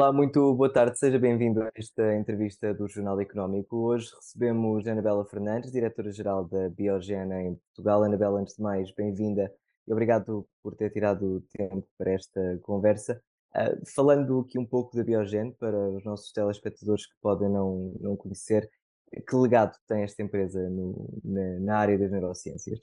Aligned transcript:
Olá, 0.00 0.12
muito 0.12 0.54
boa 0.54 0.72
tarde, 0.72 0.96
seja 0.96 1.18
bem-vindo 1.18 1.60
a 1.60 1.72
esta 1.74 2.14
entrevista 2.14 2.72
do 2.72 2.86
Jornal 2.86 3.20
Económico. 3.20 3.78
Hoje 3.78 4.14
recebemos 4.14 4.86
Anabela 4.86 5.24
Fernandes, 5.24 5.72
diretora-geral 5.72 6.44
da 6.44 6.68
Biogena 6.68 7.42
em 7.42 7.56
Portugal. 7.56 8.04
Anabela, 8.04 8.38
antes 8.38 8.54
de 8.54 8.62
mais, 8.62 8.94
bem-vinda 8.94 9.52
e 9.88 9.92
obrigado 9.92 10.48
por 10.62 10.76
ter 10.76 10.92
tirado 10.92 11.44
tempo 11.52 11.84
para 11.98 12.12
esta 12.12 12.40
conversa. 12.62 13.20
Uh, 13.56 13.84
falando 13.92 14.38
aqui 14.38 14.56
um 14.56 14.64
pouco 14.64 14.96
da 14.96 15.02
Biogene 15.02 15.52
para 15.58 15.90
os 15.90 16.04
nossos 16.04 16.30
telespectadores 16.30 17.04
que 17.04 17.16
podem 17.20 17.48
não, 17.48 17.92
não 18.00 18.16
conhecer, 18.16 18.70
que 19.10 19.34
legado 19.34 19.76
tem 19.88 20.04
esta 20.04 20.22
empresa 20.22 20.60
no, 20.70 21.08
na, 21.24 21.58
na, 21.58 21.76
área 21.76 21.98
das 21.98 22.12
neurociências? 22.12 22.78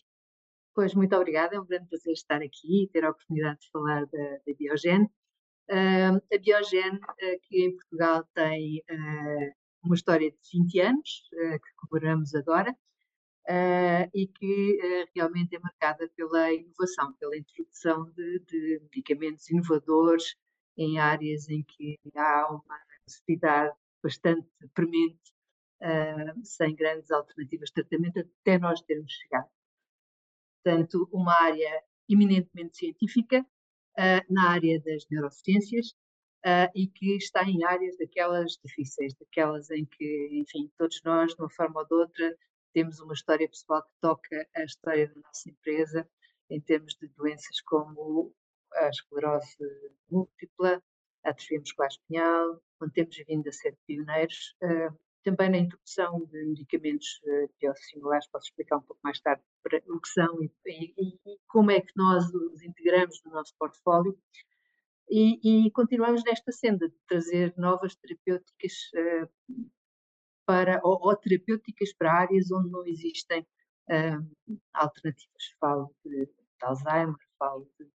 Pois, 0.73 0.93
muito 0.93 1.15
obrigada, 1.15 1.55
é 1.55 1.59
um 1.61 1.65
grande 1.65 1.87
prazer 1.87 2.11
estar 2.11 2.41
aqui 2.41 2.83
e 2.83 2.89
ter 2.89 3.05
a 3.05 3.11
oportunidade 3.11 3.61
de 3.61 3.69
falar 3.71 4.05
da, 4.05 4.31
da 4.45 4.53
Biogene. 4.59 5.09
Uh, 5.69 6.21
a 6.31 6.37
Biogene, 6.39 6.97
uh, 6.99 7.39
que 7.41 7.65
em 7.65 7.75
Portugal 7.75 8.23
tem 8.35 8.83
uh, 8.89 9.55
uma 9.83 9.95
história 9.95 10.29
de 10.29 10.37
20 10.53 10.79
anos, 10.79 11.29
que 11.31 11.73
comemoramos 11.77 12.33
agora, 12.33 12.75
e 14.13 14.27
que 14.27 15.07
realmente 15.15 15.55
é 15.55 15.59
marcada 15.59 16.09
pela 16.15 16.51
inovação, 16.51 17.13
pela 17.19 17.37
introdução 17.37 18.09
de, 18.11 18.39
de, 18.39 18.79
medicamentos 18.81 19.47
inovadores 19.51 20.35
em 20.75 20.97
áreas 20.97 21.47
em 21.49 21.61
que 21.61 21.99
há 22.15 22.47
uma 22.49 22.79
necessidade 23.07 23.75
bastante 24.01 24.47
premente, 24.73 25.31
sem 26.43 26.75
grandes 26.75 27.11
alternativas 27.11 27.69
de 27.69 27.75
tratamento, 27.75 28.19
até 28.41 28.57
nós 28.57 28.81
termos 28.81 29.11
chegado. 29.11 29.49
Portanto, 30.63 31.07
uma 31.11 31.43
área 31.43 31.83
eminentemente 32.09 32.77
científica, 32.77 33.45
na 34.29 34.51
área 34.51 34.79
das 34.81 35.05
neurociências 35.09 35.95
uh, 36.45 36.69
e 36.75 36.87
que 36.87 37.17
está 37.17 37.43
em 37.43 37.63
áreas 37.63 37.97
daquelas 37.97 38.57
difíceis, 38.63 39.13
daquelas 39.15 39.71
em 39.71 39.85
que, 39.85 40.29
enfim, 40.33 40.71
todos 40.77 41.01
nós, 41.03 41.33
de 41.33 41.41
uma 41.41 41.49
forma 41.49 41.81
ou 41.81 41.87
de 41.87 41.93
outra, 41.95 42.37
temos 42.73 42.99
uma 42.99 43.13
história 43.13 43.49
pessoal 43.49 43.81
que 43.83 43.91
toca 43.99 44.47
a 44.55 44.63
história 44.63 45.07
da 45.07 45.21
nossa 45.21 45.49
empresa 45.49 46.07
em 46.49 46.61
termos 46.61 46.93
de 47.01 47.07
doenças 47.07 47.61
como 47.61 48.33
a 48.73 48.89
esclerose 48.89 49.57
múltipla, 50.09 50.81
a 51.23 51.29
atrofia 51.29 51.59
muscular 51.59 51.89
espinhal, 51.89 52.61
onde 52.81 52.93
temos 52.93 53.15
vindo 53.27 53.47
a 53.47 53.51
ser 53.51 53.75
pioneiros. 53.87 54.55
Uh, 54.61 54.95
também 55.23 55.49
na 55.49 55.57
introdução 55.57 56.23
de 56.25 56.45
medicamentos 56.45 57.19
biosimilares, 57.59 58.27
posso 58.27 58.45
explicar 58.45 58.77
um 58.77 58.81
pouco 58.81 58.99
mais 59.03 59.19
tarde 59.19 59.41
o 59.87 59.99
que 59.99 60.09
são 60.09 60.43
e, 60.43 60.51
e, 60.65 60.93
e, 60.97 61.39
como 61.47 61.71
é 61.71 61.81
que 61.81 61.93
nós 61.95 62.25
os 62.33 62.61
integramos 62.61 63.21
no 63.25 63.31
nosso 63.31 63.53
portfólio. 63.57 64.17
E, 65.09 65.65
e 65.67 65.71
continuamos 65.71 66.23
nesta 66.23 66.51
senda 66.51 66.89
de 66.89 66.95
trazer 67.07 67.53
novas 67.57 67.95
terapêuticas 67.95 68.73
uh, 68.95 69.65
para, 70.45 70.81
ou, 70.83 70.99
ou, 71.01 71.15
terapêuticas 71.15 71.93
para 71.93 72.21
áreas 72.21 72.51
onde 72.51 72.69
não 72.71 72.85
existem 72.85 73.41
uh, 73.89 74.57
alternativas. 74.73 75.43
Falo 75.59 75.95
de, 76.03 76.25
de, 76.25 76.31
Alzheimer, 76.61 77.15
falo 77.37 77.69
de, 77.79 77.87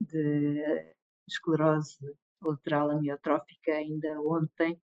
de 0.00 0.94
esclerose 1.28 1.98
lateral 2.42 2.90
amiotrófica 2.90 3.72
ainda 3.72 4.20
ontem 4.20 4.80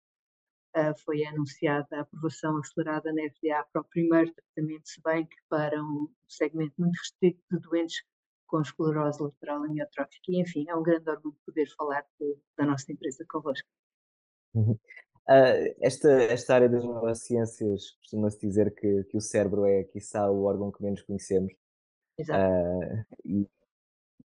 foi 1.05 1.25
anunciada 1.25 1.87
a 1.93 2.01
aprovação 2.01 2.59
acelerada 2.59 3.13
na 3.13 3.23
FDA 3.31 3.65
para 3.73 3.83
o 3.83 3.85
primeiro 3.85 4.33
tratamento, 4.33 4.89
se 4.89 5.01
bem 5.03 5.27
que 5.27 5.37
para 5.49 5.81
um 5.83 6.09
segmento 6.29 6.75
muito 6.79 6.97
restrito 6.97 7.41
de 7.51 7.59
doentes 7.61 8.03
com 8.47 8.61
esclerose 8.61 9.23
lateral 9.23 9.65
amiotrófica. 9.65 10.23
E, 10.29 10.41
enfim, 10.41 10.65
é 10.69 10.75
um 10.75 10.83
grande 10.83 11.09
orgulho 11.11 11.37
poder 11.45 11.67
falar 11.77 12.05
de, 12.21 12.37
da 12.57 12.67
nossa 12.67 12.91
empresa 12.93 13.25
convosco. 13.29 13.69
Uhum. 14.55 14.79
Uh, 15.27 15.75
esta, 15.81 16.11
esta 16.25 16.55
área 16.55 16.69
das 16.69 16.85
neurociências 16.85 17.93
costuma-se 17.93 18.39
dizer 18.47 18.75
que, 18.75 19.05
que 19.05 19.17
o 19.17 19.21
cérebro 19.21 19.65
é, 19.65 19.85
quiçá, 19.85 20.31
o 20.31 20.45
órgão 20.45 20.71
que 20.71 20.83
menos 20.83 21.03
conhecemos. 21.03 21.53
Exato. 22.19 22.45
Uh, 22.45 23.05
e 23.25 23.49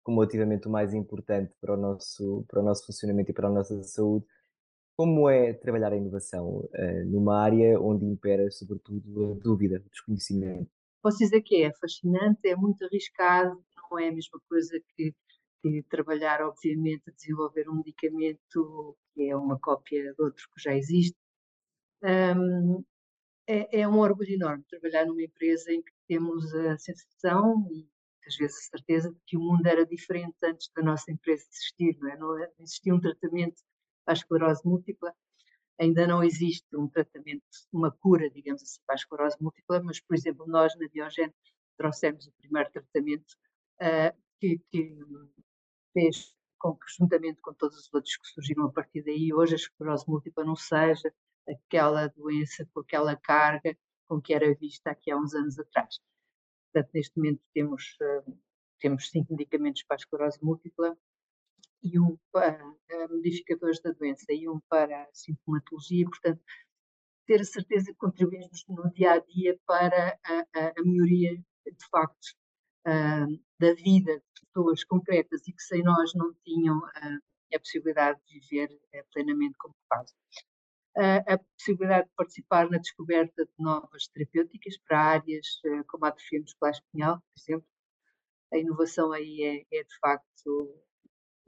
cumulativamente 0.04 0.68
o 0.68 0.72
mais 0.72 0.94
importante 0.94 1.56
para 1.62 1.74
o, 1.74 1.78
nosso, 1.78 2.46
para 2.48 2.60
o 2.60 2.64
nosso 2.64 2.86
funcionamento 2.86 3.32
e 3.32 3.34
para 3.34 3.48
a 3.48 3.52
nossa 3.52 3.82
saúde. 3.84 4.26
Como 5.00 5.30
é 5.30 5.54
trabalhar 5.54 5.94
a 5.94 5.96
inovação 5.96 6.58
uh, 6.58 7.06
numa 7.06 7.42
área 7.42 7.80
onde 7.80 8.04
impera, 8.04 8.52
sobretudo, 8.52 9.32
a 9.32 9.42
dúvida, 9.42 9.78
o 9.78 9.90
desconhecimento? 9.90 10.70
Posso 11.02 11.20
dizer 11.20 11.42
que 11.42 11.64
é 11.64 11.72
fascinante, 11.72 12.46
é 12.46 12.54
muito 12.54 12.84
arriscado, 12.84 13.64
não 13.78 13.98
é 13.98 14.10
a 14.10 14.12
mesma 14.12 14.42
coisa 14.50 14.78
que, 14.90 15.16
que 15.62 15.84
trabalhar, 15.84 16.42
obviamente, 16.42 17.04
a 17.08 17.14
desenvolver 17.14 17.70
um 17.70 17.78
medicamento 17.78 18.98
que 19.14 19.30
é 19.30 19.34
uma 19.38 19.58
cópia 19.58 20.14
de 20.14 20.22
outro 20.22 20.46
que 20.54 20.62
já 20.62 20.76
existe. 20.76 21.16
Um, 22.04 22.84
é, 23.48 23.80
é, 23.80 23.88
um 23.88 24.00
orgulho 24.00 24.34
enorme 24.34 24.66
trabalhar 24.70 25.06
numa 25.06 25.24
empresa 25.24 25.72
em 25.72 25.82
que 25.82 25.94
temos 26.10 26.54
a 26.54 26.78
sensação 26.78 27.66
e 27.72 27.88
às 28.28 28.36
vezes 28.36 28.58
a 28.58 28.78
certeza 28.78 29.14
de 29.14 29.20
que 29.26 29.38
o 29.38 29.40
mundo 29.40 29.66
era 29.66 29.86
diferente 29.86 30.36
antes 30.44 30.70
da 30.76 30.84
nossa 30.84 31.10
empresa 31.10 31.46
existir, 31.50 31.98
não 32.02 32.10
é? 32.10 32.18
Não 32.18 32.38
existia 32.60 32.94
um 32.94 33.00
tratamento 33.00 33.64
à 34.10 34.14
esclerose 34.14 34.62
múltipla. 34.66 35.16
Ainda 35.80 36.06
não 36.08 36.24
existe 36.24 36.68
um 36.76 36.90
tratamento, 36.90 37.44
uma 37.72 37.92
cura, 37.92 38.30
digamos 38.30 38.62
assim, 38.62 38.82
para 38.86 38.96
a 38.96 38.98
esclerose 38.98 39.38
múltipla, 39.40 39.82
mas, 39.82 40.02
por 40.02 40.16
exemplo, 40.16 40.46
nós 40.48 40.76
na 40.78 40.88
Diogene 40.88 41.34
trouxemos 41.78 42.28
o 42.28 42.34
primeiro 42.34 42.70
tratamento 42.72 43.34
uh, 43.82 44.18
que, 44.40 44.60
que, 44.72 44.98
fez 45.94 46.36
com 46.58 46.76
que, 46.76 46.86
juntamente 46.98 47.40
com 47.40 47.54
todos 47.54 47.78
os 47.78 47.94
outros 47.94 48.18
que 48.18 48.28
surgiram 48.28 48.66
a 48.66 48.72
partir 48.72 49.02
daí, 49.04 49.34
hoje 49.34 49.54
a 49.54 49.56
esclerose 49.56 50.06
múltipla 50.08 50.44
não 50.44 50.56
seja 50.56 51.14
aquela 51.48 52.08
doença 52.08 52.68
com 52.74 52.82
aquela 52.82 53.16
carga 53.16 53.78
com 54.08 54.20
que 54.22 54.34
era 54.34 54.54
vista 54.56 54.92
aqui 54.92 55.12
há 55.12 55.18
uns 55.18 55.34
anos 55.34 55.58
atrás. 55.58 56.00
Portanto, 56.74 56.92
neste 56.94 57.16
momento 57.16 57.42
temos, 57.54 57.96
uh, 58.02 58.38
temos 58.80 59.10
cinco 59.10 59.34
medicamentos 59.34 59.84
para 59.84 59.96
a 59.96 60.00
esclerose 60.00 60.40
múltipla, 60.44 60.98
e 61.84 62.00
um 62.00 62.18
para 62.32 62.64
modificadores 63.10 63.82
da 63.82 63.92
doença 63.92 64.26
e 64.30 64.48
um 64.48 64.60
para 64.70 65.04
a 65.04 65.10
sintomatologia, 65.14 66.06
portanto, 66.06 66.42
ter 67.26 67.42
a 67.42 67.46
certeza 67.46 67.92
que 67.92 67.98
contribuímos 67.98 68.66
no 68.68 68.92
dia 68.92 69.14
a 69.14 69.20
dia 69.20 69.58
para 69.66 70.20
a, 70.24 70.40
a, 70.56 70.74
a 70.78 70.84
melhoria, 70.84 71.36
de 71.38 71.90
facto, 71.92 72.26
uh, 72.88 73.40
da 73.60 73.74
vida 73.76 74.18
de 74.18 74.46
pessoas 74.48 74.84
concretas 74.84 75.48
e 75.48 75.54
que 75.54 75.62
sem 75.62 75.84
nós 75.84 76.12
não 76.16 76.34
tinham 76.44 76.80
uh, 76.80 77.20
a 77.54 77.60
possibilidade 77.60 78.20
de 78.26 78.40
viver 78.40 78.70
uh, 78.74 79.06
plenamente 79.14 79.56
como 79.60 79.76
fazem. 79.88 80.18
a 81.28 81.38
possibilidade 81.38 82.08
de 82.08 82.16
participar 82.16 82.70
na 82.70 82.80
descoberta 82.80 83.46
de 83.46 83.54
novas 83.60 84.08
terapêuticas 84.08 84.78
para 84.80 85.00
áreas 85.00 85.48
como 85.88 86.06
a 86.06 86.10
atrofia 86.10 86.42
muscular 86.42 86.74
espinhal, 86.74 87.18
por 87.18 87.42
exemplo. 87.42 87.68
A 88.52 88.58
inovação 88.58 89.12
aí 89.12 89.66
é, 89.72 89.78
é 89.78 89.84
de 89.84 90.00
facto 90.00 90.84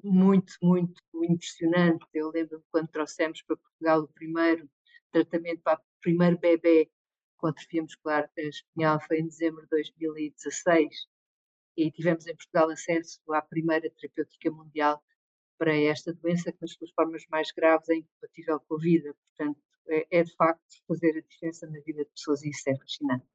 muito, 0.03 0.53
muito 0.62 1.01
impressionante. 1.13 2.06
Eu 2.13 2.29
lembro-me 2.29 2.63
quando 2.72 2.88
trouxemos 2.89 3.41
para 3.44 3.57
Portugal 3.57 4.01
o 4.01 4.07
primeiro 4.07 4.69
tratamento 5.12 5.62
para 5.62 5.79
o 5.79 6.01
primeiro 6.01 6.38
bebê 6.38 6.89
com 7.38 7.47
atrofia 7.47 7.81
muscular 7.81 8.29
espinhal 8.38 9.00
foi 9.07 9.19
em 9.19 9.25
dezembro 9.25 9.63
de 9.63 9.69
2016 9.69 11.07
e 11.75 11.91
tivemos 11.91 12.28
em 12.28 12.35
Portugal 12.35 12.69
acesso 12.69 13.19
à 13.34 13.41
primeira 13.41 13.89
terapêutica 13.89 14.51
mundial 14.51 15.03
para 15.57 15.75
esta 15.75 16.13
doença 16.13 16.51
que 16.51 16.62
nas 16.62 16.73
suas 16.73 16.91
formas 16.91 17.23
mais 17.29 17.51
graves 17.51 17.89
é 17.89 17.95
incompatível 17.95 18.59
com 18.62 18.75
a 18.75 18.79
vida. 18.79 19.13
Portanto, 19.13 19.59
é, 19.88 20.19
é 20.19 20.23
de 20.23 20.35
facto 20.35 20.63
fazer 20.88 21.18
a 21.18 21.22
diferença 21.22 21.68
na 21.68 21.79
vida 21.81 22.03
de 22.03 22.12
pessoas 22.12 22.44
e 22.44 22.50
isso 22.50 22.69
é 22.69 22.75
fascinante. 22.78 23.25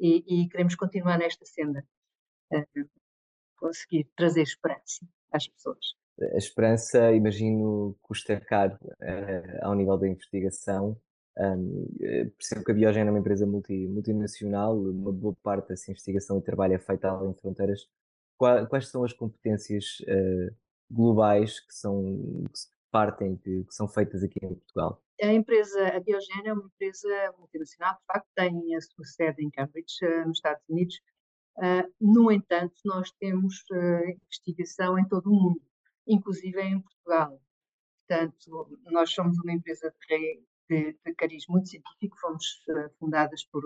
E, 0.00 0.42
e 0.42 0.48
queremos 0.48 0.74
continuar 0.74 1.18
nesta 1.18 1.44
senda, 1.46 1.86
uh, 2.52 2.90
conseguir 3.56 4.10
trazer 4.16 4.42
esperança 4.42 5.06
às 5.32 5.46
pessoas 5.48 5.94
a 6.20 6.36
esperança, 6.36 7.12
imagino, 7.12 7.96
custa 8.02 8.40
caro 8.40 8.78
uh, 8.84 9.58
ao 9.62 9.74
nível 9.74 9.96
da 9.98 10.08
investigação. 10.08 10.96
Um, 11.36 11.88
eh, 12.00 12.26
percebo 12.26 12.64
que 12.64 12.70
a 12.70 12.74
Biogen 12.74 13.08
é 13.08 13.10
uma 13.10 13.18
empresa 13.18 13.44
multi, 13.44 13.88
multinacional, 13.88 14.78
uma 14.78 15.12
boa 15.12 15.34
parte 15.42 15.70
dessa 15.70 15.90
investigação 15.90 16.38
e 16.38 16.42
trabalho 16.42 16.74
é 16.74 16.78
feita 16.78 17.08
além 17.08 17.32
de 17.32 17.40
fronteiras. 17.40 17.88
Quais, 18.38 18.68
quais 18.68 18.88
são 18.88 19.02
as 19.02 19.12
competências 19.12 19.98
uh, 20.02 20.54
globais 20.88 21.58
que 21.58 21.74
são 21.74 22.44
que 22.44 22.60
partem, 22.92 23.36
que, 23.38 23.64
que, 23.64 23.74
são 23.74 23.88
feitas 23.88 24.22
aqui 24.22 24.38
em 24.44 24.54
Portugal? 24.54 25.02
A 25.20 25.32
empresa, 25.32 25.88
a 25.88 25.98
Biogen 25.98 26.46
é 26.46 26.52
uma 26.52 26.70
empresa 26.72 27.34
multinacional, 27.36 27.94
de 27.94 28.04
facto 28.06 28.28
tem 28.36 28.76
a 28.76 28.80
sua 28.80 29.04
sede 29.04 29.44
em 29.44 29.50
Cambridge, 29.50 29.96
nos 30.24 30.38
Estados 30.38 30.62
Unidos. 30.68 31.00
Uh, 31.56 31.92
no 32.00 32.30
entanto, 32.30 32.74
nós 32.84 33.10
temos 33.18 33.64
investigação 34.28 34.96
em 34.96 35.08
todo 35.08 35.26
o 35.30 35.34
mundo 35.34 35.60
inclusive 36.06 36.60
em 36.60 36.80
Portugal. 36.80 37.40
Portanto, 38.06 38.78
nós 38.86 39.12
somos 39.12 39.38
uma 39.38 39.52
empresa 39.52 39.94
de, 40.08 40.42
de, 40.68 40.98
de 41.04 41.14
cariz 41.14 41.46
muito 41.48 41.68
científico, 41.68 42.18
fomos 42.20 42.44
uh, 42.68 42.90
fundadas 42.98 43.44
por, 43.46 43.62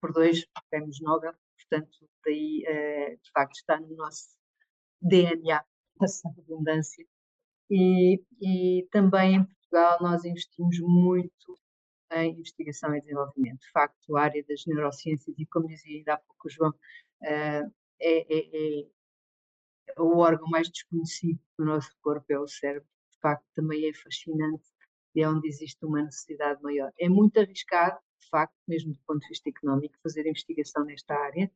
por 0.00 0.12
dois 0.12 0.44
prémios 0.70 1.00
Nobel, 1.00 1.34
portanto, 1.56 2.08
daí, 2.24 2.64
uh, 2.66 3.22
de 3.22 3.30
facto, 3.32 3.54
está 3.56 3.80
no 3.80 3.94
nosso 3.94 4.36
DNA 5.00 5.64
essa 6.02 6.28
redundância. 6.36 7.06
E, 7.70 8.22
e 8.40 8.86
também 8.90 9.36
em 9.36 9.44
Portugal 9.44 9.98
nós 10.00 10.24
investimos 10.24 10.78
muito 10.80 11.58
em 12.12 12.38
investigação 12.38 12.94
e 12.94 13.00
desenvolvimento. 13.00 13.60
De 13.60 13.70
facto, 13.70 14.16
a 14.16 14.22
área 14.22 14.44
das 14.48 14.64
neurociências, 14.66 15.36
e 15.38 15.46
como 15.46 15.66
dizia 15.66 15.98
ainda 15.98 16.14
há 16.14 16.18
pouco 16.18 16.46
o 16.46 16.50
João, 16.50 16.70
uh, 16.70 17.72
é, 18.00 18.34
é, 18.34 18.38
é, 18.38 18.86
o 19.98 20.18
órgão 20.18 20.48
mais 20.48 20.68
desconhecido 20.68 21.40
do 21.58 21.64
nosso 21.64 21.90
corpo, 22.02 22.26
é 22.28 22.38
o 22.38 22.46
cérebro. 22.46 22.88
De 23.10 23.18
facto, 23.20 23.44
também 23.54 23.88
é 23.88 23.94
fascinante 23.94 24.64
e 25.14 25.22
é 25.22 25.28
onde 25.28 25.48
existe 25.48 25.84
uma 25.84 26.02
necessidade 26.02 26.62
maior. 26.62 26.92
É 26.98 27.08
muito 27.08 27.38
arriscado, 27.38 27.98
de 28.20 28.28
facto, 28.28 28.54
mesmo 28.68 28.92
do 28.92 29.00
ponto 29.06 29.20
de 29.20 29.28
vista 29.28 29.48
económico, 29.48 29.96
fazer 30.02 30.26
investigação 30.26 30.84
nesta 30.84 31.14
área. 31.14 31.50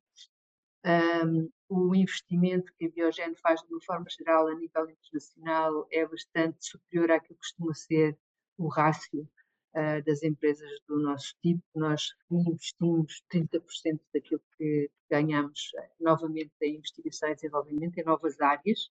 Um, 0.83 1.51
o 1.69 1.95
investimento 1.95 2.73
que 2.79 2.87
a 2.87 2.89
Biogen 2.89 3.35
faz 3.37 3.61
de 3.61 3.69
uma 3.71 3.83
forma 3.83 4.07
geral 4.09 4.49
a 4.49 4.55
nível 4.55 4.89
internacional 4.89 5.87
é 5.91 6.07
bastante 6.07 6.65
superior 6.65 7.11
àquilo 7.11 7.35
que 7.35 7.41
costuma 7.41 7.75
ser 7.75 8.19
o 8.57 8.69
rácio 8.69 9.29
uh, 9.75 10.03
das 10.05 10.23
empresas 10.23 10.71
do 10.87 10.99
nosso 11.01 11.35
tipo. 11.43 11.63
Nós 11.75 12.15
investimos 12.31 13.23
30% 13.33 14.01
daquilo 14.13 14.43
que 14.57 14.91
ganhamos 15.11 15.73
uh, 15.77 16.03
novamente 16.03 16.53
em 16.63 16.77
investigação 16.77 17.31
e 17.31 17.35
desenvolvimento 17.35 17.99
em 17.99 18.05
novas 18.05 18.41
áreas. 18.41 18.91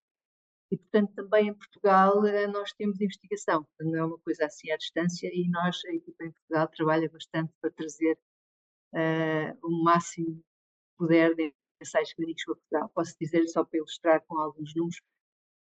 E, 0.72 0.78
portanto, 0.78 1.14
também 1.16 1.48
em 1.48 1.54
Portugal 1.54 2.20
uh, 2.20 2.52
nós 2.52 2.72
temos 2.74 3.02
investigação, 3.02 3.68
não 3.80 3.96
é 3.96 4.06
uma 4.06 4.20
coisa 4.20 4.46
assim 4.46 4.72
à 4.72 4.78
distância, 4.78 5.30
e 5.34 5.50
nós, 5.50 5.84
a 5.86 5.94
equipa 5.94 6.26
em 6.26 6.32
Portugal, 6.32 6.68
trabalha 6.68 7.10
bastante 7.10 7.54
para 7.62 7.72
trazer 7.72 8.18
o 9.62 9.84
máximo 9.84 10.44
poder 10.98 11.36
de 11.36 11.54
ensaios 11.80 12.12
clínicos 12.14 12.44
para 12.44 12.56
Portugal. 12.56 12.92
Posso 12.96 13.16
dizer, 13.22 13.48
só 13.48 13.64
para 13.64 13.78
ilustrar 13.78 14.26
com 14.26 14.40
alguns 14.40 14.74
números, 14.76 15.00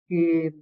que 0.09 0.55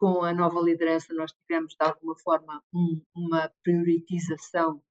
com 0.00 0.24
a 0.24 0.32
nova 0.32 0.58
liderança 0.62 1.12
nós 1.12 1.30
tivemos 1.30 1.74
de 1.74 1.84
alguma 1.84 2.18
forma 2.18 2.64
um, 2.74 3.02
uma 3.14 3.52
prioritização 3.62 4.82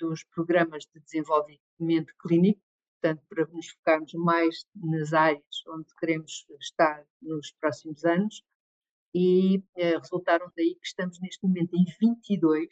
dos 0.00 0.24
programas 0.34 0.84
de 0.92 1.00
desenvolvimento 1.00 2.12
clínico, 2.18 2.60
portanto, 3.00 3.24
para 3.28 3.46
nos 3.46 3.68
focarmos 3.68 4.12
mais 4.14 4.66
nas 4.74 5.12
áreas 5.12 5.62
onde 5.68 5.86
queremos 6.00 6.44
estar 6.60 7.06
nos 7.22 7.52
próximos 7.52 8.04
anos, 8.04 8.42
e 9.14 9.62
eh, 9.76 9.96
resultaram 9.96 10.50
daí 10.56 10.74
que 10.74 10.86
estamos 10.86 11.20
neste 11.20 11.46
momento 11.46 11.74
em 11.74 11.84
22, 12.00 12.68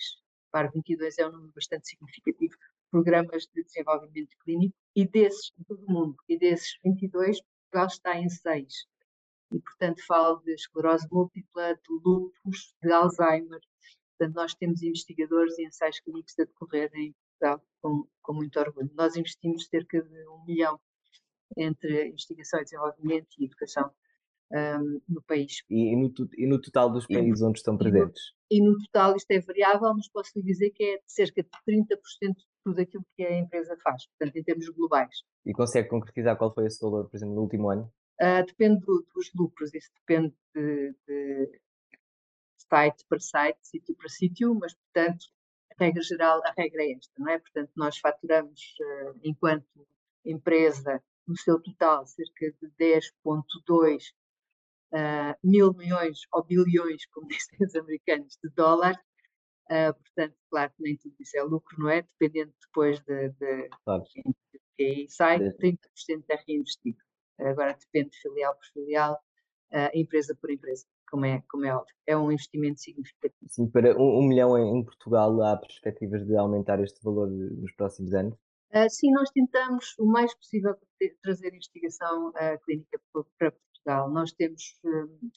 para 0.51 0.69
22 0.69 1.19
é 1.19 1.29
um 1.29 1.33
número 1.33 1.53
bastante 1.55 1.89
significativo, 1.89 2.57
programas 2.91 3.47
de 3.55 3.63
desenvolvimento 3.63 4.37
clínico, 4.43 4.75
e 4.97 5.07
desses, 5.07 5.53
todo 5.69 5.85
o 5.87 5.93
mundo, 5.93 6.17
e 6.29 6.37
desses 6.37 6.77
22, 6.83 7.39
Portugal 7.41 7.87
está 7.87 8.19
em 8.19 8.29
6 8.29 8.93
e, 9.55 9.61
portanto, 9.61 10.05
falo 10.07 10.41
de 10.41 10.53
esclerose 10.53 11.07
múltipla, 11.11 11.75
de 11.75 12.01
lúpus, 12.05 12.75
de 12.83 12.91
Alzheimer. 12.91 13.61
Portanto, 14.19 14.35
nós 14.35 14.55
temos 14.55 14.83
investigadores 14.83 15.57
e 15.59 15.67
ensaios 15.67 16.01
clínicos 16.01 16.37
a 16.39 16.45
decorrer 16.45 16.91
em 16.95 17.15
Portugal 17.39 17.65
com, 17.81 18.09
com 18.23 18.35
muito 18.35 18.59
orgulho. 18.59 18.91
Nós 18.95 19.17
investimos 19.17 19.67
cerca 19.67 20.03
de 20.03 20.29
um 20.29 20.45
milhão 20.45 20.81
entre 21.57 22.09
investigação 22.09 22.61
e 22.61 22.65
desenvolvimento 22.65 23.29
e 23.39 23.45
educação 23.45 23.91
um, 24.53 25.01
no 25.09 25.23
país. 25.23 25.63
E, 25.71 25.97
no, 25.97 26.13
e, 26.37 26.47
no, 26.47 26.61
total 26.61 26.91
dos 26.91 27.07
países 27.07 27.41
e, 27.41 27.45
onde 27.45 27.59
estão 27.59 27.77
presentes? 27.77 28.23
E 28.51 28.61
no, 28.61 28.67
e 28.67 28.73
no, 28.73 28.79
total, 28.79 29.17
isto 29.17 29.31
é 29.31 29.41
variável, 29.41 29.95
mas 29.95 30.09
posso 30.09 30.31
lhe 30.37 30.45
dizer 30.45 30.71
que 30.71 30.83
é 30.83 31.01
cerca 31.07 31.43
de 31.43 31.49
30% 31.69 32.35
de 32.35 32.45
tudo 32.65 32.81
aquilo 32.81 33.05
que 33.17 33.25
a 33.25 33.39
empresa 33.39 33.77
faz, 33.83 34.07
portanto, 34.07 34.37
em 34.37 34.43
termos 34.43 34.69
globais. 34.71 35.23
E 35.47 35.53
consegue 35.53 35.89
concretizar 35.89 36.37
qual 36.37 36.53
foi 36.53 36.67
esse 36.67 36.81
valor, 36.81 37.09
por 37.09 37.17
exemplo, 37.17 37.35
no 37.35 37.43
último 37.43 37.71
ano? 37.71 37.93
Uh, 38.21 38.47
depende 38.47 38.81
do, 38.87 39.05
dos 39.15 39.33
lucros, 39.35 39.75
isso 39.75 39.91
depende 40.01 40.33
de, 40.55 40.95
de, 41.07 41.61
site 42.69 43.05
para 43.09 43.19
site, 43.19 43.59
sítio 43.63 43.95
para 43.97 44.09
sítio, 44.09 44.55
mas, 44.55 44.73
portanto, 44.75 45.27
a 45.73 45.85
regra 45.85 46.03
geral, 46.03 46.41
a 46.45 46.53
regra 46.57 46.83
é 46.85 46.93
esta, 46.93 47.13
não 47.19 47.29
é? 47.29 47.39
Portanto, 47.39 47.73
nós 47.77 47.99
faturamos, 47.99 48.61
uh, 48.81 49.19
enquanto 49.25 49.67
empresa, 50.25 51.03
no 51.27 51.37
seu 51.37 51.61
total, 51.61 52.07
cerca 52.07 52.53
de 52.63 52.71
10,2 52.79 54.11
uh, 54.93 54.97
ah, 54.97 55.37
mil 55.43 55.73
milhões 55.75 56.21
ou 56.33 56.45
bilhões, 56.45 57.07
como 57.07 57.27
dizem 57.29 57.59
os 57.61 57.75
americanos, 57.75 58.39
de 58.43 58.51
dólares. 58.51 59.01
Uh, 59.71 59.95
portanto, 59.95 60.37
claro 60.51 60.73
que 60.77 60.83
nem 60.83 60.97
tudo 60.97 61.17
isso 61.19 61.37
é 61.37 61.43
lucro, 61.43 61.77
não 61.79 61.89
é? 61.89 62.03
Dependendo 62.03 62.55
depois 62.61 63.01
de, 63.01 63.31
de 63.31 63.69
claro. 63.85 64.05
quem 64.77 65.09
sai, 65.09 65.39
30% 65.39 65.79
é 66.29 66.45
reinvestido 66.47 66.99
agora 67.39 67.77
depende 67.79 68.11
de 68.11 68.21
filial 68.21 68.55
por 68.55 68.67
filial, 68.73 69.19
uh, 69.73 69.91
empresa 69.93 70.37
por 70.41 70.51
empresa, 70.51 70.85
como 71.11 71.25
é, 71.25 71.43
como 71.49 71.65
é 71.65 71.75
óbvio. 71.75 71.95
É 72.07 72.17
um 72.17 72.31
investimento 72.31 72.81
significativo. 72.81 73.49
Sim, 73.49 73.69
para 73.69 73.97
um, 73.97 74.21
um 74.21 74.29
milhão 74.29 74.57
em, 74.59 74.79
em, 74.79 74.85
Portugal, 74.85 75.43
há 75.43 75.57
perspectivas 75.57 76.25
de 76.27 76.37
aumentar 76.37 76.81
este 76.81 77.03
valor 77.03 77.29
nos 77.29 77.73
próximos 77.75 78.15
anos? 78.15 78.35
Uh, 78.73 78.91
sim, 78.91 79.11
nós 79.13 79.31
tentamos 79.31 79.95
o 79.99 80.07
mais 80.07 80.35
possível 80.35 80.75
trazer 81.23 81.55
investigação 81.55 82.31
uh, 82.31 82.65
clínica 82.65 83.01
para 83.39 83.53
Portugal. 83.53 84.11
Nós 84.11 84.33
temos 84.33 84.81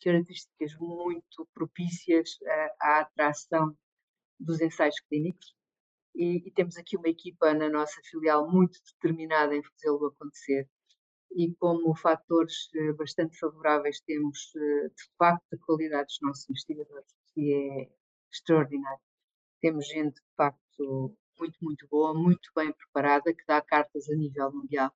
características 0.02 0.76
muito 0.80 1.48
propícias 1.54 2.38
à 2.80 3.02
atração 3.02 3.76
dos 4.40 4.62
ensaios 4.62 5.00
clínicos. 5.02 5.54
E, 6.16 6.48
e, 6.48 6.52
temos 6.52 6.78
aqui 6.78 6.98
uma 6.98 7.10
equipa 7.10 7.54
na 7.54 7.70
nossa 7.70 8.02
filial 8.10 8.50
muito 8.50 8.80
determinada 8.94 9.56
em 9.56 9.62
fazê-lo 9.62 10.08
acontecer 10.08 10.68
e 11.36 11.54
como 11.56 11.96
fatores 11.96 12.70
eh, 12.76 12.94
bastante 12.94 13.38
favoráveis 13.38 14.00
temos, 14.02 14.52
eh, 14.56 14.88
de 14.90 15.04
facto, 15.18 15.54
a 15.54 15.58
qualidade 15.66 16.08
dos 16.08 16.20
nossos 16.22 16.50
investigadores, 16.50 17.14
que 17.34 17.54
é 17.54 17.90
extraordinário. 18.32 19.02
Temos 19.62 19.88
gente, 19.88 20.16
de 20.16 20.36
facto, 20.36 21.16
muito, 21.40 21.58
muito 21.62 21.88
boa, 21.90 22.14
muito 22.14 22.50
bem 22.56 22.72
preparada, 22.74 23.34
que 23.34 23.46
dá 23.48 23.62
cartas 23.62 24.10
a 24.10 24.16
nível 24.16 24.52
mundial. 24.52 24.92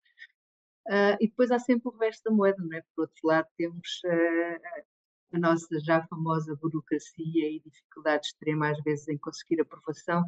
Uh, 0.88 1.18
e 1.20 1.28
depois 1.28 1.52
há 1.52 1.60
sempre 1.60 1.90
o 1.90 1.98
resto 1.98 2.30
da 2.30 2.36
moeda, 2.36 2.64
não 2.64 2.78
é? 2.78 2.82
Por 2.96 3.02
outro 3.02 3.20
lado, 3.24 3.48
temos 3.58 4.02
uh, 4.06 5.36
a 5.36 5.40
nossa 5.40 5.80
já 5.82 6.06
famosa 6.08 6.56
burocracia 6.56 7.52
e 7.52 7.60
dificuldade 7.60 8.28
extrema, 8.28 8.72
às 8.72 8.82
vezes, 8.84 9.08
em 9.10 9.18
conseguir 9.18 9.60
aprovação. 9.62 10.24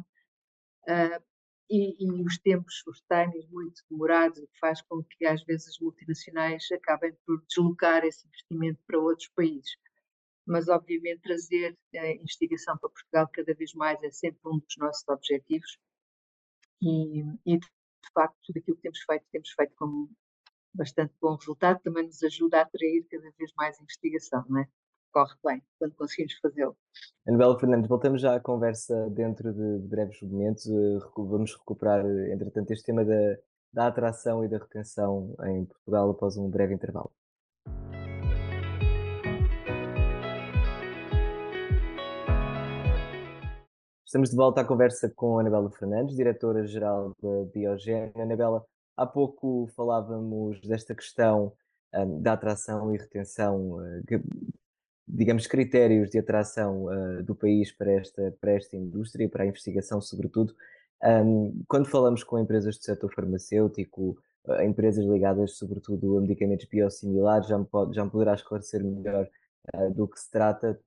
Uh, 0.86 1.22
e, 1.70 2.04
e, 2.04 2.22
os 2.22 2.36
tempos, 2.38 2.82
os 2.86 3.00
timings 3.02 3.48
muito 3.50 3.82
demorados, 3.88 4.38
o 4.38 4.46
que 4.46 4.58
faz 4.58 4.82
com 4.82 5.02
que 5.04 5.24
às 5.24 5.42
vezes 5.44 5.68
as 5.68 5.78
multinacionais 5.78 6.66
acabem 6.72 7.16
por 7.24 7.40
deslocar 7.46 8.04
esse 8.04 8.26
investimento 8.26 8.80
para 8.86 8.98
outros 8.98 9.28
países. 9.28 9.76
Mas, 10.46 10.68
obviamente, 10.68 11.22
trazer 11.22 11.78
a 11.94 12.10
investigação 12.10 12.76
para 12.78 12.90
Portugal 12.90 13.28
cada 13.32 13.54
vez 13.54 13.72
mais 13.74 14.02
é 14.02 14.10
sempre 14.10 14.40
um 14.46 14.58
dos 14.58 14.76
nossos 14.78 15.06
objetivos 15.08 15.78
e, 16.82 17.20
e 17.46 17.58
de 17.58 18.12
facto, 18.14 18.36
tudo 18.44 18.58
aquilo 18.58 18.76
que 18.76 18.82
temos 18.82 19.00
feito, 19.00 19.24
temos 19.30 19.50
feito 19.50 19.74
com 19.76 20.08
bastante 20.74 21.14
bom 21.20 21.36
resultado, 21.36 21.80
também 21.82 22.06
nos 22.06 22.22
ajuda 22.22 22.58
a 22.58 22.62
atrair 22.62 23.06
cada 23.10 23.30
vez 23.38 23.52
mais 23.56 23.80
investigação, 23.80 24.44
não 24.48 24.60
é? 24.60 24.68
Corre 25.12 25.34
bem 25.44 25.62
quando 25.78 25.94
conseguimos 25.94 26.34
fazê-lo. 26.40 26.76
Anabela 27.26 27.58
Fernandes, 27.58 27.88
voltamos 27.88 28.20
já 28.22 28.34
à 28.34 28.40
conversa 28.40 29.08
dentro 29.10 29.52
de 29.52 29.88
breves 29.88 30.20
momentos. 30.22 30.66
Eh, 30.66 30.98
vamos 31.16 31.54
recuperar, 31.54 32.04
eh, 32.04 32.32
entretanto, 32.32 32.70
este 32.70 32.86
tema 32.86 33.04
da, 33.04 33.36
da 33.72 33.86
atração 33.88 34.44
e 34.44 34.48
da 34.48 34.58
retenção 34.58 35.34
em 35.44 35.64
Portugal 35.64 36.10
após 36.10 36.36
um 36.36 36.48
breve 36.48 36.74
intervalo. 36.74 37.10
Estamos 44.04 44.30
de 44.30 44.36
volta 44.36 44.60
à 44.60 44.64
conversa 44.64 45.08
com 45.08 45.38
Anabela 45.38 45.70
Fernandes, 45.70 46.16
diretora-geral 46.16 47.14
da 47.22 47.44
Biogen. 47.54 48.10
Anabela, 48.16 48.64
há 48.96 49.06
pouco 49.06 49.68
falávamos 49.76 50.60
desta 50.62 50.96
questão 50.96 51.52
um, 51.94 52.20
da 52.20 52.32
atração 52.32 52.92
e 52.92 52.98
retenção, 52.98 53.76
uh, 53.76 54.02
que 54.08 54.20
digamos, 55.12 55.46
critérios 55.46 56.10
de 56.10 56.18
atração 56.18 56.84
uh, 56.84 57.22
do 57.22 57.34
país 57.34 57.72
para 57.72 57.92
esta, 57.92 58.36
para 58.40 58.52
esta 58.52 58.76
indústria, 58.76 59.28
para 59.28 59.44
a 59.44 59.46
investigação, 59.46 60.00
sobretudo. 60.00 60.54
Um, 61.02 61.62
quando 61.66 61.86
falamos 61.88 62.22
com 62.22 62.38
empresas 62.38 62.76
do 62.76 62.84
setor 62.84 63.12
farmacêutico, 63.12 64.16
uh, 64.44 64.62
empresas 64.62 65.04
ligadas, 65.04 65.56
sobretudo, 65.56 66.16
a 66.16 66.20
medicamentos 66.20 66.66
biosimilares, 66.66 67.48
já 67.48 67.58
me, 67.58 67.64
pode, 67.64 67.94
já 67.94 68.04
me 68.04 68.10
poderá 68.10 68.34
esclarecer 68.34 68.84
melhor 68.84 69.28
uh, 69.74 69.90
do 69.92 70.06
que 70.06 70.20
se 70.20 70.30
trata. 70.30 70.78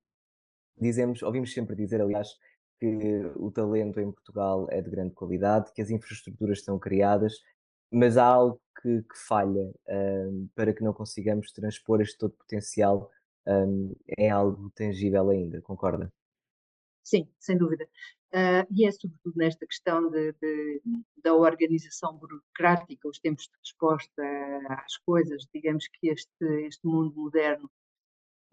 Dizemos, 0.80 1.22
ouvimos 1.22 1.54
sempre 1.54 1.76
dizer, 1.76 2.02
aliás, 2.02 2.30
que 2.80 3.26
o 3.36 3.52
talento 3.52 4.00
em 4.00 4.12
Portugal 4.12 4.68
é 4.70 4.82
de 4.82 4.90
grande 4.90 5.14
qualidade, 5.14 5.72
que 5.74 5.82
as 5.82 5.90
infraestruturas 5.90 6.60
estão 6.60 6.80
criadas, 6.80 7.34
mas 7.92 8.18
há 8.18 8.26
algo 8.26 8.60
que, 8.82 9.04
que 9.04 9.18
falha 9.28 9.72
para 10.56 10.74
que 10.74 10.84
não 10.84 10.92
consigamos 10.92 11.52
transpor 11.52 12.02
este 12.02 12.18
todo 12.18 12.34
potencial 12.34 13.10
um, 13.48 13.94
é 14.18 14.30
algo 14.30 14.70
tangível 14.72 15.30
ainda, 15.30 15.62
concorda? 15.62 16.12
Sim, 17.04 17.28
sem 17.40 17.58
dúvida. 17.58 17.86
Uh, 18.34 18.66
e 18.72 18.88
é 18.88 18.92
sobretudo 18.92 19.36
nesta 19.36 19.68
questão 19.68 20.10
de, 20.10 20.34
de, 20.34 20.82
da 21.18 21.36
organização 21.36 22.18
burocrática, 22.18 23.08
os 23.08 23.20
tempos 23.20 23.44
de 23.44 23.58
resposta 23.60 24.24
às 24.70 24.98
coisas, 24.98 25.46
digamos 25.54 25.88
que 25.88 26.10
este, 26.10 26.66
este 26.66 26.88
mundo 26.88 27.14
moderno 27.16 27.70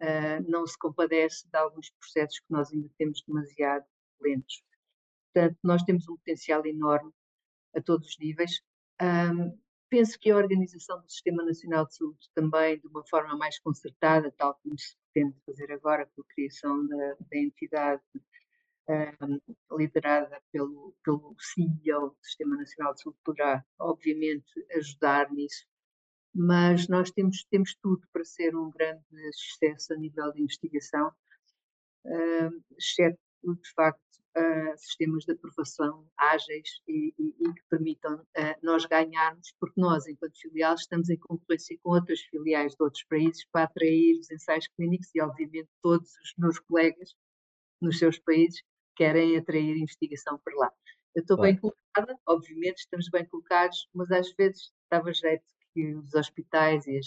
uh, 0.00 0.50
não 0.50 0.66
se 0.66 0.76
compadece 0.78 1.48
de 1.48 1.56
alguns 1.56 1.90
processos 1.98 2.40
que 2.40 2.50
nós 2.52 2.70
ainda 2.72 2.90
temos 2.98 3.22
demasiado 3.26 3.86
lentos. 4.20 4.62
Portanto, 5.32 5.58
nós 5.62 5.82
temos 5.84 6.08
um 6.08 6.16
potencial 6.16 6.66
enorme 6.66 7.12
a 7.74 7.80
todos 7.80 8.08
os 8.08 8.18
níveis. 8.18 8.60
Um, 9.00 9.56
penso 9.90 10.18
que 10.18 10.30
a 10.30 10.36
organização 10.36 11.00
do 11.02 11.10
Sistema 11.10 11.44
Nacional 11.44 11.84
de 11.86 11.96
Saúde 11.96 12.30
também, 12.34 12.78
de 12.78 12.86
uma 12.86 13.04
forma 13.04 13.36
mais 13.36 13.58
concertada, 13.58 14.32
tal 14.38 14.58
como 14.62 14.78
se 14.78 14.96
pretende 15.12 15.36
fazer 15.44 15.72
agora 15.72 16.06
com 16.14 16.22
a 16.22 16.34
criação 16.34 16.86
da, 16.86 17.16
da 17.20 17.38
entidade 17.38 18.02
um, 18.88 19.76
liderada 19.76 20.40
pelo, 20.52 20.94
pelo 21.04 21.36
CEO 21.38 22.10
do 22.10 22.16
Sistema 22.22 22.56
Nacional 22.56 22.94
de 22.94 23.02
Saúde, 23.02 23.18
poderá, 23.24 23.64
obviamente, 23.78 24.52
ajudar 24.76 25.30
nisso. 25.32 25.66
Mas 26.32 26.88
nós 26.88 27.10
temos, 27.10 27.44
temos 27.50 27.74
tudo 27.82 28.06
para 28.12 28.24
ser 28.24 28.54
um 28.54 28.70
grande 28.70 29.02
sucesso 29.32 29.92
a 29.92 29.96
nível 29.96 30.32
de 30.32 30.42
investigação, 30.42 31.12
um, 32.06 32.62
exceto, 32.78 33.18
de 33.42 33.72
facto, 33.74 34.00
uh, 34.40 34.78
sistemas 34.78 35.24
de 35.24 35.32
aprovação 35.32 36.06
ágeis 36.16 36.80
e, 36.88 37.14
e, 37.18 37.34
e 37.40 37.54
que 37.54 37.62
permitam 37.68 38.16
uh, 38.16 38.56
nós 38.62 38.84
ganharmos, 38.86 39.54
porque 39.60 39.80
nós, 39.80 40.06
enquanto 40.06 40.40
filial, 40.40 40.74
estamos 40.74 41.10
em 41.10 41.18
concorrência 41.18 41.78
com 41.82 41.90
outras 41.90 42.20
filiais 42.20 42.74
de 42.74 42.82
outros 42.82 43.04
países 43.04 43.44
para 43.52 43.64
atrair 43.64 44.18
os 44.18 44.30
ensaios 44.30 44.66
clínicos 44.68 45.08
e, 45.14 45.20
obviamente, 45.20 45.68
todos 45.82 46.10
os 46.16 46.34
meus 46.38 46.58
colegas 46.58 47.14
nos 47.80 47.98
seus 47.98 48.18
países 48.18 48.62
querem 48.96 49.36
atrair 49.36 49.76
investigação 49.76 50.38
por 50.44 50.54
lá. 50.54 50.70
Eu 51.14 51.22
estou 51.22 51.40
bem 51.40 51.56
colocada, 51.56 52.16
obviamente 52.26 52.78
estamos 52.78 53.08
bem 53.08 53.24
colocados, 53.26 53.88
mas 53.94 54.10
às 54.10 54.32
vezes 54.34 54.72
dava 54.90 55.12
jeito 55.12 55.44
que 55.74 55.94
os 55.94 56.14
hospitais 56.14 56.86
e 56.86 56.98
as, 56.98 57.06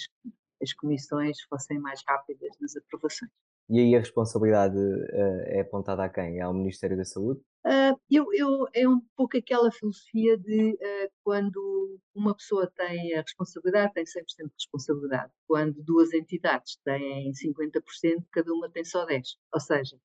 as 0.62 0.74
comissões 0.74 1.42
fossem 1.44 1.80
mais 1.80 2.02
rápidas 2.08 2.58
nas 2.60 2.76
aprovações. 2.76 3.32
E 3.74 3.80
aí 3.80 3.96
a 3.96 4.00
responsabilidade 4.00 4.78
uh, 4.78 5.42
é 5.48 5.62
apontada 5.62 6.04
a 6.04 6.10
quem? 6.10 6.38
É 6.38 6.44
ao 6.44 6.54
Ministério 6.54 6.96
da 6.96 7.04
Saúde? 7.04 7.40
Uh, 7.66 8.00
eu, 8.08 8.28
eu, 8.32 8.68
é 8.72 8.88
um 8.88 9.02
pouco 9.16 9.36
aquela 9.36 9.72
filosofia 9.72 10.38
de 10.38 10.74
uh, 10.74 11.12
quando 11.24 12.00
uma 12.14 12.36
pessoa 12.36 12.72
tem 12.76 13.16
a 13.16 13.22
responsabilidade, 13.22 13.94
tem 13.94 14.04
100% 14.04 14.26
de 14.46 14.54
responsabilidade. 14.54 15.32
Quando 15.48 15.84
duas 15.84 16.14
entidades 16.14 16.78
têm 16.86 17.32
50%, 17.32 18.24
cada 18.32 18.54
uma 18.54 18.70
tem 18.70 18.84
só 18.86 19.08
10%. 19.08 19.24
Ou 19.52 19.60
seja, 19.60 19.96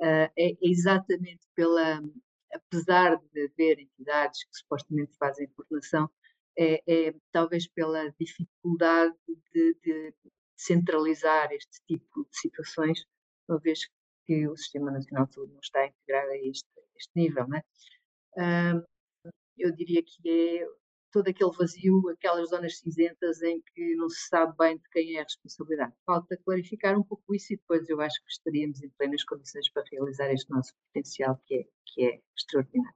uh, 0.00 0.28
é 0.36 0.56
exatamente 0.60 1.46
pela, 1.54 2.02
apesar 2.52 3.20
de 3.32 3.44
haver 3.44 3.78
entidades 3.78 4.42
que 4.42 4.58
supostamente 4.58 5.16
fazem 5.16 5.48
coordenação, 5.54 6.10
é, 6.58 6.82
é 6.88 7.14
talvez 7.30 7.68
pela 7.68 8.12
dificuldade 8.18 9.14
de, 9.54 9.76
de, 9.80 10.14
centralizar 10.56 11.52
este 11.52 11.80
tipo 11.86 12.24
de 12.24 12.38
situações, 12.38 13.04
uma 13.48 13.58
vez 13.58 13.80
que 14.24 14.48
o 14.48 14.56
Sistema 14.56 14.90
Nacional 14.90 15.26
de 15.26 15.34
Saúde 15.34 15.52
não 15.52 15.60
está 15.60 15.86
integrado 15.86 16.30
a 16.30 16.36
este, 16.36 16.68
este 16.96 17.12
nível. 17.14 17.46
Né? 17.48 17.62
eu 19.58 19.74
diria 19.74 20.02
que 20.02 20.28
é 20.28 20.66
todo 21.12 21.28
aquele 21.28 21.50
vazio, 21.56 22.08
aquelas 22.10 22.50
zonas 22.50 22.78
cinzentas 22.78 23.40
em 23.42 23.62
que 23.62 23.94
não 23.96 24.08
se 24.08 24.28
sabe 24.28 24.54
bem 24.58 24.76
de 24.76 24.88
quem 24.90 25.16
é 25.16 25.20
a 25.20 25.22
responsabilidade. 25.22 25.94
Falta 26.04 26.36
clarificar 26.44 26.98
um 26.98 27.02
pouco 27.02 27.34
isso 27.34 27.54
e 27.54 27.56
depois 27.56 27.88
eu 27.88 28.00
acho 28.00 28.22
que 28.22 28.30
estaríamos 28.30 28.82
em 28.82 28.90
plenas 28.90 29.24
condições 29.24 29.70
para 29.70 29.84
realizar 29.90 30.30
este 30.30 30.50
nosso 30.50 30.74
potencial 30.86 31.40
que 31.46 31.54
é, 31.54 31.64
que 31.86 32.04
é 32.04 32.20
extraordinário, 32.36 32.94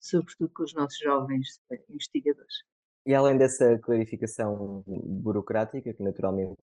sobretudo 0.00 0.50
com 0.52 0.64
os 0.64 0.74
nossos 0.74 0.98
jovens 0.98 1.60
investigadores. 1.88 2.64
E 3.06 3.14
além 3.14 3.38
dessa 3.38 3.78
clarificação 3.78 4.82
burocrática, 4.84 5.94
que 5.94 6.02
naturalmente 6.02 6.58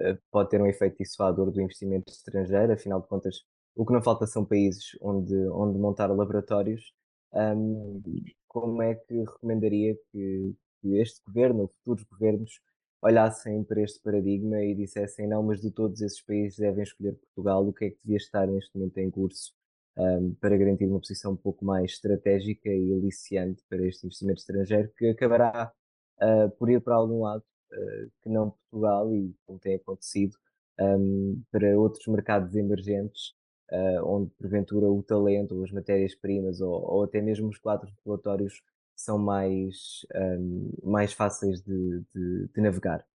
eh, 0.00 0.16
pode 0.30 0.48
ter 0.48 0.60
um 0.60 0.66
efeito 0.66 0.96
dissuador 0.98 1.50
do 1.50 1.60
investimento 1.60 2.10
estrangeiro, 2.10 2.72
afinal 2.72 3.02
de 3.02 3.06
contas, 3.08 3.42
o 3.74 3.84
que 3.84 3.92
não 3.92 4.02
falta 4.02 4.26
são 4.26 4.42
países 4.42 4.96
onde, 5.02 5.36
onde 5.50 5.78
montar 5.78 6.06
laboratórios. 6.06 6.94
Um, 7.34 8.02
como 8.48 8.80
é 8.80 8.94
que 8.94 9.20
recomendaria 9.20 9.94
que, 10.10 10.54
que 10.80 10.96
este 10.96 11.22
governo, 11.26 11.62
ou 11.62 11.68
futuros 11.68 12.04
governos, 12.04 12.58
olhassem 13.02 13.62
para 13.62 13.82
este 13.82 14.00
paradigma 14.00 14.62
e 14.64 14.74
dissessem 14.74 15.28
não, 15.28 15.42
mas 15.42 15.60
de 15.60 15.70
todos 15.70 16.00
esses 16.00 16.22
países 16.22 16.58
devem 16.58 16.84
escolher 16.84 17.12
Portugal, 17.16 17.68
o 17.68 17.72
que 17.74 17.84
é 17.84 17.90
que 17.90 17.98
devia 18.02 18.16
estar 18.16 18.46
neste 18.46 18.74
momento 18.74 18.96
em 18.96 19.10
curso 19.10 19.52
um, 19.96 20.34
para 20.34 20.56
garantir 20.56 20.86
uma 20.86 21.00
posição 21.00 21.32
um 21.32 21.36
pouco 21.36 21.64
mais 21.64 21.92
estratégica 21.92 22.68
e 22.68 22.92
aliciante 22.92 23.62
para 23.68 23.86
este 23.86 24.06
investimento 24.06 24.40
estrangeiro, 24.40 24.90
que 24.96 25.08
acabará 25.08 25.72
uh, 26.22 26.50
por 26.58 26.70
ir 26.70 26.80
para 26.80 26.96
algum 26.96 27.22
lado 27.22 27.42
uh, 27.72 28.10
que 28.22 28.28
não 28.28 28.50
Portugal, 28.50 29.14
e 29.14 29.34
como 29.46 29.58
tem 29.58 29.76
acontecido, 29.76 30.36
um, 30.80 31.42
para 31.50 31.78
outros 31.78 32.06
mercados 32.06 32.54
emergentes, 32.54 33.32
uh, 33.72 34.04
onde 34.04 34.30
porventura 34.32 34.86
o 34.86 35.02
talento, 35.02 35.56
ou 35.56 35.64
as 35.64 35.72
matérias-primas, 35.72 36.60
ou, 36.60 36.72
ou, 36.72 37.04
até 37.04 37.20
mesmo 37.20 37.48
os 37.48 37.58
quadros 37.58 37.92
regulatórios 37.96 38.62
são 38.94 39.18
mais, 39.18 40.06
um, 40.14 40.70
mais 40.82 41.12
fáceis 41.12 41.60
de, 41.62 42.02
de, 42.14 42.48
de 42.48 42.60
navegar. 42.60 43.06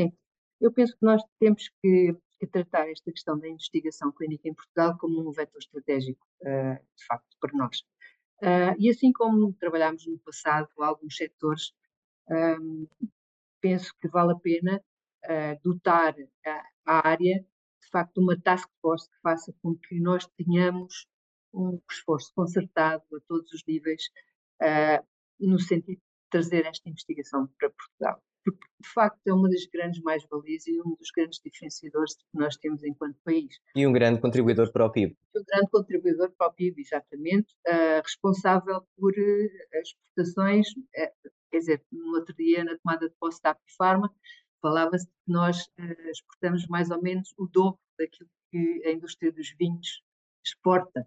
Sim, 0.00 0.12
eu 0.60 0.72
penso 0.72 0.96
que 0.96 1.04
nós 1.04 1.22
temos 1.38 1.70
que 1.82 2.16
que 2.38 2.46
tratar 2.46 2.88
esta 2.88 3.10
questão 3.10 3.38
da 3.38 3.48
investigação 3.48 4.12
clínica 4.12 4.48
em 4.48 4.54
Portugal 4.54 4.96
como 4.98 5.28
um 5.28 5.32
vetor 5.32 5.58
estratégico, 5.58 6.26
uh, 6.42 6.74
de 6.96 7.06
facto, 7.06 7.36
para 7.40 7.52
nós. 7.54 7.80
Uh, 8.42 8.74
e 8.78 8.90
assim 8.90 9.12
como 9.12 9.52
trabalhámos 9.54 10.06
no 10.06 10.18
passado 10.18 10.68
alguns 10.78 11.16
setores, 11.16 11.72
um, 12.28 12.86
penso 13.60 13.94
que 14.00 14.08
vale 14.08 14.32
a 14.32 14.36
pena 14.36 14.82
uh, 15.24 15.60
dotar 15.62 16.14
a, 16.44 16.68
a, 16.86 17.08
área, 17.08 17.40
de 17.40 17.88
facto, 17.90 18.18
uma 18.18 18.38
task 18.40 18.68
force 18.80 19.08
que 19.08 19.20
faça 19.22 19.54
com 19.62 19.76
que 19.76 20.00
nós 20.00 20.26
tenhamos 20.36 21.06
um 21.52 21.80
esforço 21.88 22.32
concertado 22.34 23.04
a 23.14 23.20
todos 23.28 23.52
os 23.52 23.64
níveis, 23.64 24.10
no 25.38 25.60
sentido 25.60 25.98
de 25.98 26.28
trazer 26.28 26.66
esta 26.66 26.88
investigação 26.88 27.46
para 27.58 27.70
Portugal 27.70 28.20
porque 28.44 28.66
de 28.80 28.88
facto 28.90 29.26
é 29.26 29.32
uma 29.32 29.48
das 29.48 29.64
grandes 29.66 30.00
mais-valias 30.02 30.66
e 30.66 30.78
um 30.80 30.94
dos 30.94 31.10
grandes 31.10 31.40
diferenciadores 31.42 32.14
que 32.16 32.24
nós 32.34 32.56
temos 32.56 32.84
enquanto 32.84 33.16
país. 33.24 33.58
E 33.74 33.86
um 33.86 33.92
grande 33.92 34.20
contribuidor 34.20 34.70
para 34.70 34.84
o 34.84 34.90
PIB. 34.90 35.16
Um 35.34 35.44
grande 35.44 35.70
contribuidor 35.70 36.30
para 36.36 36.48
o 36.48 36.52
PIB, 36.52 36.82
exatamente, 36.82 37.54
uh, 37.66 38.02
responsável 38.02 38.86
por 38.96 39.12
uh, 39.12 39.78
exportações, 39.80 40.68
uh, 40.70 41.30
quer 41.50 41.58
dizer, 41.58 41.84
no 41.90 42.16
outro 42.16 42.34
dia 42.34 42.62
na 42.62 42.76
tomada 42.78 43.08
de 43.08 43.14
posse 43.18 43.40
da 43.42 43.50
Apifarma, 43.50 44.12
falava-se 44.60 45.06
que 45.06 45.12
nós 45.32 45.68
exportamos 46.10 46.66
mais 46.68 46.90
ou 46.90 47.00
menos 47.02 47.34
o 47.36 47.46
dobro 47.46 47.78
daquilo 47.98 48.28
que 48.50 48.82
a 48.86 48.92
indústria 48.92 49.32
dos 49.32 49.54
vinhos 49.58 50.02
exporta. 50.44 51.06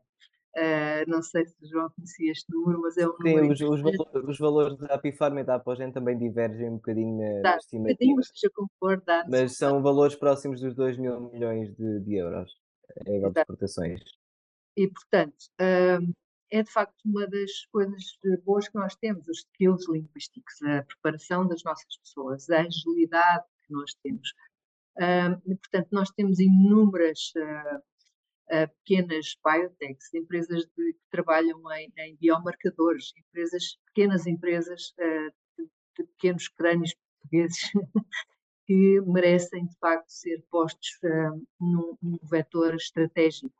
Uh, 0.57 1.07
não 1.07 1.21
sei 1.21 1.45
se 1.45 1.55
o 1.61 1.67
João 1.67 1.87
conhecia 1.91 2.31
este 2.31 2.51
número, 2.51 2.81
mas 2.81 2.97
é 2.97 3.07
um 3.07 3.11
Sim, 3.21 3.35
número. 3.35 3.53
Os, 3.53 3.61
os, 3.61 3.81
valores, 3.81 4.29
os 4.29 4.39
valores 4.39 4.77
da 4.79 4.95
Apifarma 4.95 5.41
e 5.41 5.43
da 5.43 5.55
Apogen 5.55 5.91
também 5.91 6.17
divergem 6.17 6.69
um 6.69 6.77
bocadinho 6.77 7.15
na 7.15 7.41
tá, 7.43 7.57
estimativa. 7.57 8.23
seja 8.23 8.51
como 8.55 8.67
for, 8.79 9.03
Mas 9.29 9.55
são 9.55 9.83
valores 9.83 10.15
próximos 10.15 10.59
dos 10.59 10.73
2 10.73 10.97
mil 10.97 11.29
milhões 11.29 11.75
de, 11.75 11.99
de 11.99 12.15
euros 12.15 12.51
em 13.05 13.21
de 13.21 13.39
exportações. 13.39 14.01
E, 14.75 14.87
portanto, 14.87 15.45
uh, 15.61 16.13
é 16.49 16.63
de 16.63 16.71
facto 16.71 16.95
uma 17.05 17.27
das 17.27 17.65
coisas 17.71 18.17
boas 18.43 18.67
que 18.67 18.79
nós 18.79 18.95
temos, 18.95 19.27
os 19.27 19.39
skills 19.39 19.87
linguísticos, 19.87 20.59
a 20.63 20.81
preparação 20.83 21.47
das 21.47 21.63
nossas 21.63 21.97
pessoas, 21.97 22.49
a 22.49 22.61
agilidade 22.61 23.45
que 23.63 23.73
nós 23.73 23.93
temos. 24.01 24.29
Uh, 24.97 25.37
e, 25.45 25.55
portanto, 25.55 25.89
nós 25.91 26.09
temos 26.09 26.39
inúmeras 26.39 27.31
uh, 27.37 27.79
pequenas 28.47 29.37
biotechs, 29.43 30.13
empresas 30.13 30.65
de, 30.75 30.93
que 30.93 31.05
trabalham 31.11 31.61
em, 31.73 31.91
em, 31.97 32.15
biomarcadores, 32.15 33.13
empresas, 33.17 33.77
pequenas 33.87 34.25
empresas 34.25 34.93
uh, 34.99 35.33
de, 35.57 35.69
de, 35.97 36.03
pequenos 36.13 36.47
crânios 36.47 36.93
portugueses 36.93 37.71
que 38.65 39.01
merecem 39.01 39.65
de 39.65 39.77
facto 39.79 40.09
ser 40.09 40.43
postos 40.49 40.97
uh, 41.03 41.45
num, 41.59 41.97
num, 42.01 42.19
vetor 42.23 42.75
estratégico 42.75 43.53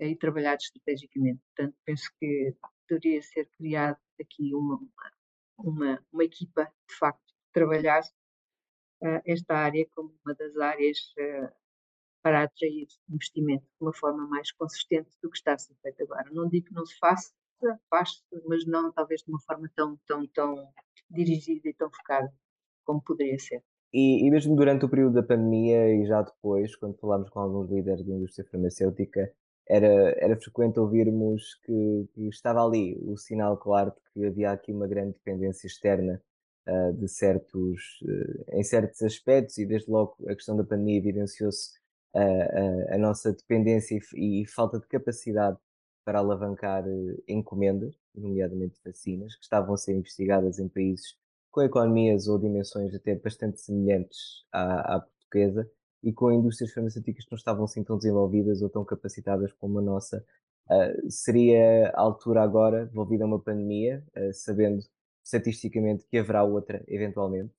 uh, 0.00 0.04
e 0.04 0.16
trabalhados 0.16 0.66
estrategicamente. 0.66 1.40
Portanto, 1.54 1.76
penso 1.84 2.10
que 2.18 2.54
deveria 2.88 3.22
ser 3.22 3.48
criada 3.58 4.00
aqui 4.18 4.54
uma, 4.54 4.80
uma, 5.58 6.06
uma 6.12 6.24
equipa 6.24 6.64
de 6.88 6.94
facto 6.96 7.26
que 7.26 7.52
trabalhasse 7.52 8.12
esta 9.26 9.54
área 9.54 9.86
como 9.94 10.18
uma 10.24 10.34
das 10.34 10.56
áreas 10.56 11.12
para 12.24 12.44
atrair 12.44 12.88
investimento 13.10 13.64
de 13.64 13.84
uma 13.84 13.92
forma 13.92 14.26
mais 14.26 14.50
consistente 14.52 15.10
do 15.22 15.30
que 15.30 15.36
está 15.36 15.52
a 15.52 15.58
ser 15.58 15.74
feito 15.82 16.04
agora. 16.04 16.24
Não 16.32 16.48
digo 16.48 16.68
que 16.68 16.74
não 16.74 16.86
se 16.86 16.98
faça, 16.98 17.30
faz-se, 17.90 18.22
mas 18.46 18.66
não 18.66 18.90
talvez 18.90 19.20
de 19.20 19.30
uma 19.30 19.40
forma 19.42 19.70
tão, 19.76 19.98
tão, 20.06 20.26
tão 20.28 20.68
dirigida 21.10 21.68
e 21.68 21.74
tão 21.74 21.90
focada 21.90 22.32
como 22.82 23.02
poderia 23.02 23.38
ser. 23.38 23.62
E, 23.92 24.26
e, 24.26 24.30
mesmo 24.30 24.56
durante 24.56 24.86
o 24.86 24.88
período 24.88 25.14
da 25.14 25.22
pandemia 25.22 25.94
e 25.94 26.06
já 26.06 26.22
depois, 26.22 26.74
quando 26.76 26.98
falámos 26.98 27.28
com 27.28 27.40
alguns 27.40 27.70
líderes 27.70 28.04
da 28.04 28.14
indústria 28.14 28.48
farmacêutica, 28.50 29.30
era, 29.68 30.14
era 30.18 30.40
frequente 30.40 30.80
ouvirmos 30.80 31.56
que, 31.62 32.08
que, 32.14 32.28
estava 32.28 32.64
ali 32.64 32.98
o 33.02 33.18
sinal 33.18 33.58
claro 33.58 33.90
de 33.90 34.12
que 34.12 34.26
havia 34.26 34.50
aqui 34.50 34.72
uma 34.72 34.88
grande 34.88 35.12
dependência 35.12 35.66
externa 35.66 36.20
uh, 36.66 36.92
de 36.94 37.06
certos, 37.06 38.00
uh, 38.02 38.58
em 38.58 38.64
certos 38.64 39.02
aspectos, 39.02 39.58
e 39.58 39.66
desde 39.66 39.90
logo 39.90 40.16
a 40.26 40.34
questão 40.34 40.56
da 40.56 40.64
pandemia 40.64 40.98
evidenciou-se 40.98 41.83
a, 42.14 42.94
a, 42.94 42.98
nossa 42.98 43.32
dependência 43.32 43.98
e, 44.14 44.42
e, 44.42 44.46
falta 44.46 44.78
de 44.78 44.86
capacidade 44.86 45.58
para 46.04 46.20
alavancar 46.20 46.86
uh, 46.86 47.22
encomendas, 47.26 47.94
nomeadamente 48.14 48.78
vacinas, 48.84 49.34
que 49.36 49.42
estavam 49.42 49.74
a 49.74 49.76
ser 49.76 49.94
investigadas 49.94 50.58
em 50.58 50.68
países 50.68 51.16
com 51.50 51.62
economias 51.62 52.28
ou 52.28 52.38
dimensões 52.38 52.94
até 52.94 53.14
bastante 53.14 53.60
semelhantes 53.60 54.44
à, 54.52 54.96
à 54.96 55.00
portuguesa 55.00 55.70
e 56.02 56.12
com 56.12 56.30
indústrias 56.30 56.72
farmacêuticas 56.72 57.24
que 57.24 57.32
não 57.32 57.38
estavam 57.38 57.64
assim 57.64 57.82
tão 57.82 57.96
desenvolvidas 57.96 58.60
ou 58.60 58.68
tão 58.68 58.84
capacitadas 58.84 59.52
como 59.52 59.78
a 59.78 59.82
nossa. 59.82 60.24
Uh, 60.68 61.10
seria 61.10 61.90
a 61.90 62.00
altura 62.00 62.42
agora, 62.42 62.86
devolvida 62.86 63.24
a 63.24 63.26
uma 63.26 63.40
pandemia, 63.40 64.04
uh, 64.16 64.32
sabendo 64.32 64.82
estatisticamente 65.24 66.06
que 66.06 66.18
haverá 66.18 66.44
outra, 66.44 66.82
eventualmente, 66.86 67.52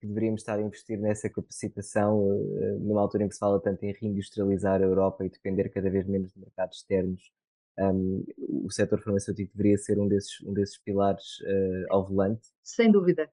que 0.00 0.06
deveríamos 0.06 0.40
estar 0.40 0.58
a 0.58 0.62
investir 0.62 0.98
nessa 0.98 1.30
capacitação 1.30 2.18
uh, 2.18 2.78
numa 2.80 3.00
altura 3.00 3.24
em 3.24 3.28
que 3.28 3.34
se 3.34 3.40
fala 3.40 3.60
tanto 3.60 3.84
em 3.84 3.92
reindustrializar 3.92 4.80
a 4.80 4.84
Europa 4.84 5.24
e 5.24 5.30
depender 5.30 5.68
cada 5.68 5.88
vez 5.88 6.06
menos 6.06 6.32
de 6.32 6.40
mercados 6.40 6.78
externos. 6.78 7.30
Um, 7.78 8.24
o 8.64 8.70
setor 8.70 9.00
farmacêutico 9.00 9.52
deveria 9.54 9.76
ser 9.76 9.98
um 9.98 10.08
desses, 10.08 10.40
um 10.40 10.52
desses 10.52 10.78
pilares 10.78 11.38
uh, 11.40 11.86
ao 11.90 12.04
volante? 12.06 12.48
Sem 12.62 12.90
dúvida. 12.90 13.30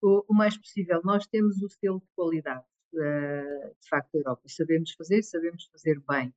O, 0.00 0.22
o, 0.28 0.34
mais 0.34 0.56
possível. 0.56 1.00
Nós 1.02 1.26
temos 1.26 1.60
o 1.62 1.68
selo 1.68 2.00
de 2.00 2.06
qualidade, 2.14 2.64
uh, 2.94 3.74
de 3.80 3.88
facto, 3.88 4.12
da 4.12 4.18
Europa. 4.20 4.42
Sabemos 4.46 4.92
fazer, 4.92 5.22
sabemos 5.22 5.64
fazer 5.72 6.00
bem. 6.08 6.32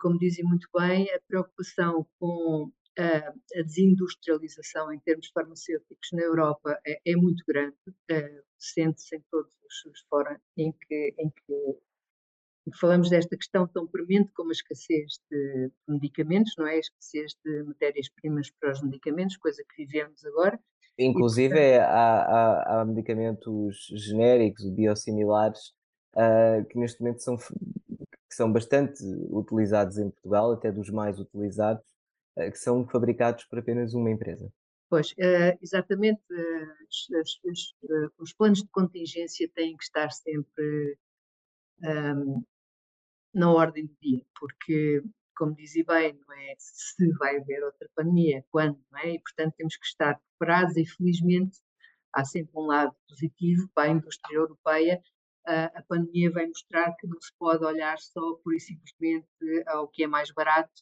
como 0.00 0.18
dizem 0.18 0.44
muito 0.44 0.68
bem, 0.76 1.08
a 1.10 1.20
preocupação 1.28 2.06
com 2.18 2.72
a 2.98 3.62
desindustrialização 3.62 4.92
em 4.92 4.98
termos 4.98 5.28
farmacêuticos 5.28 6.08
na 6.12 6.22
Europa 6.22 6.78
é, 6.86 7.00
é 7.06 7.16
muito 7.16 7.44
grande, 7.46 7.76
uh, 7.88 8.42
sente-se 8.58 9.16
em 9.16 9.24
todos 9.30 9.52
os, 9.86 10.00
fóruns 10.08 10.40
em 10.56 10.72
que, 10.72 11.14
em 11.18 11.30
que 11.30 12.78
falamos 12.78 13.08
desta 13.08 13.36
questão 13.36 13.66
tão 13.66 13.86
premente 13.86 14.30
como 14.32 14.50
a 14.50 14.52
escassez 14.52 15.20
de 15.30 15.70
medicamentos, 15.88 16.52
não 16.58 16.66
é? 16.66 16.74
A 16.74 16.78
escassez 16.78 17.34
de 17.44 17.62
matérias-primas 17.64 18.50
para 18.60 18.72
os 18.72 18.82
medicamentos, 18.82 19.36
coisa 19.36 19.62
que 19.68 19.84
vivemos 19.84 20.24
agora. 20.24 20.58
Inclusive, 20.98 21.54
e, 21.54 21.78
portanto... 21.78 21.90
há, 21.90 22.22
há, 22.22 22.80
há, 22.80 22.84
medicamentos 22.84 23.86
genéricos, 23.94 24.68
biosimilares, 24.70 25.72
uh, 26.14 26.64
que 26.68 26.78
neste 26.78 27.00
momento 27.00 27.22
são, 27.22 27.36
que 27.36 28.34
são 28.34 28.52
bastante 28.52 29.02
utilizados 29.30 29.96
em 29.98 30.10
Portugal, 30.10 30.52
até 30.52 30.70
dos 30.70 30.90
mais 30.90 31.18
utilizados, 31.18 31.84
que 32.34 32.58
são 32.58 32.86
fabricados 32.86 33.44
por 33.44 33.58
apenas 33.58 33.94
uma 33.94 34.10
empresa. 34.10 34.50
Pois, 34.90 35.12
uh, 35.12 35.56
exatamente, 35.62 36.20
uh, 36.32 37.44
os, 37.44 37.72
os, 38.18 38.32
planos 38.32 38.60
de 38.60 38.68
contingência 38.70 39.48
têm 39.54 39.76
que 39.76 39.84
estar 39.84 40.10
sempre 40.10 40.98
ehm, 41.84 42.42
na 43.32 43.52
ordem 43.52 43.86
do 43.86 43.96
dia, 44.02 44.24
porque, 44.38 45.00
como 45.36 45.54
dizia 45.54 45.84
bem, 45.86 46.18
não 46.26 46.34
é 46.34 46.54
se 46.58 47.08
vai 47.18 47.36
haver 47.36 47.62
outra 47.62 47.88
pandemia, 47.94 48.44
quando, 48.50 48.80
não 48.90 48.98
é? 48.98 49.14
E, 49.14 49.20
portanto, 49.20 49.54
temos 49.56 49.76
que 49.76 49.86
estar 49.86 50.20
preparados 50.36 50.76
e, 50.76 50.84
felizmente, 50.84 51.58
há 52.12 52.24
sempre 52.24 52.50
um 52.56 52.66
lado 52.66 52.92
positivo 53.08 53.70
para 53.72 53.90
a 53.90 53.92
indústria 53.92 54.36
europeia. 54.36 55.00
a 55.46 55.82
pandemia 55.88 56.32
vai 56.32 56.46
mostrar 56.48 56.94
que 56.96 57.06
não 57.06 57.20
se 57.20 57.32
pode 57.38 57.64
olhar 57.64 57.98
só, 57.98 58.20
pura 58.42 58.56
e 58.56 58.60
simplesmente, 58.60 59.28
ao 59.68 59.88
que 59.88 60.02
é 60.04 60.06
mais 60.08 60.32
barato, 60.32 60.72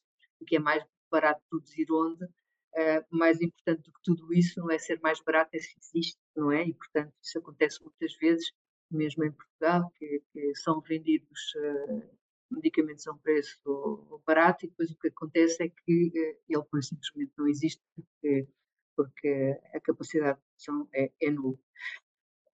o 0.40 0.44
que 0.46 0.56
é 0.56 0.58
mais 0.58 0.82
barato 1.10 1.42
produzir 1.48 1.86
onde, 1.90 2.24
uh, 2.24 3.04
mais 3.10 3.40
importante 3.40 3.82
do 3.82 3.92
que 3.92 4.00
tudo 4.02 4.32
isso 4.32 4.60
não 4.60 4.70
é 4.70 4.78
ser 4.78 5.00
mais 5.00 5.20
barato, 5.20 5.50
é 5.54 5.58
se 5.58 5.76
existe, 5.78 6.20
não 6.36 6.52
é? 6.52 6.64
E, 6.66 6.74
portanto, 6.74 7.12
isso 7.22 7.38
acontece 7.38 7.82
muitas 7.82 8.16
vezes, 8.16 8.52
mesmo 8.90 9.24
em 9.24 9.32
Portugal, 9.32 9.90
que, 9.96 10.22
que 10.32 10.54
são 10.56 10.80
vendidos 10.80 11.54
uh, 11.56 12.18
medicamentos 12.50 13.06
a 13.06 13.12
um 13.12 13.18
preço 13.18 14.22
barato 14.26 14.64
e 14.64 14.68
depois 14.68 14.90
o 14.90 14.98
que 14.98 15.08
acontece 15.08 15.62
é 15.62 15.68
que 15.68 16.08
uh, 16.08 16.40
ele, 16.48 16.64
por 16.70 16.82
simplesmente, 16.82 17.32
não 17.36 17.48
existe 17.48 17.82
porque, 17.94 18.48
porque 18.96 19.60
a 19.74 19.80
capacidade 19.80 20.38
de 20.38 20.44
produção 20.44 20.88
é, 20.94 21.12
é 21.20 21.30
nula. 21.30 21.58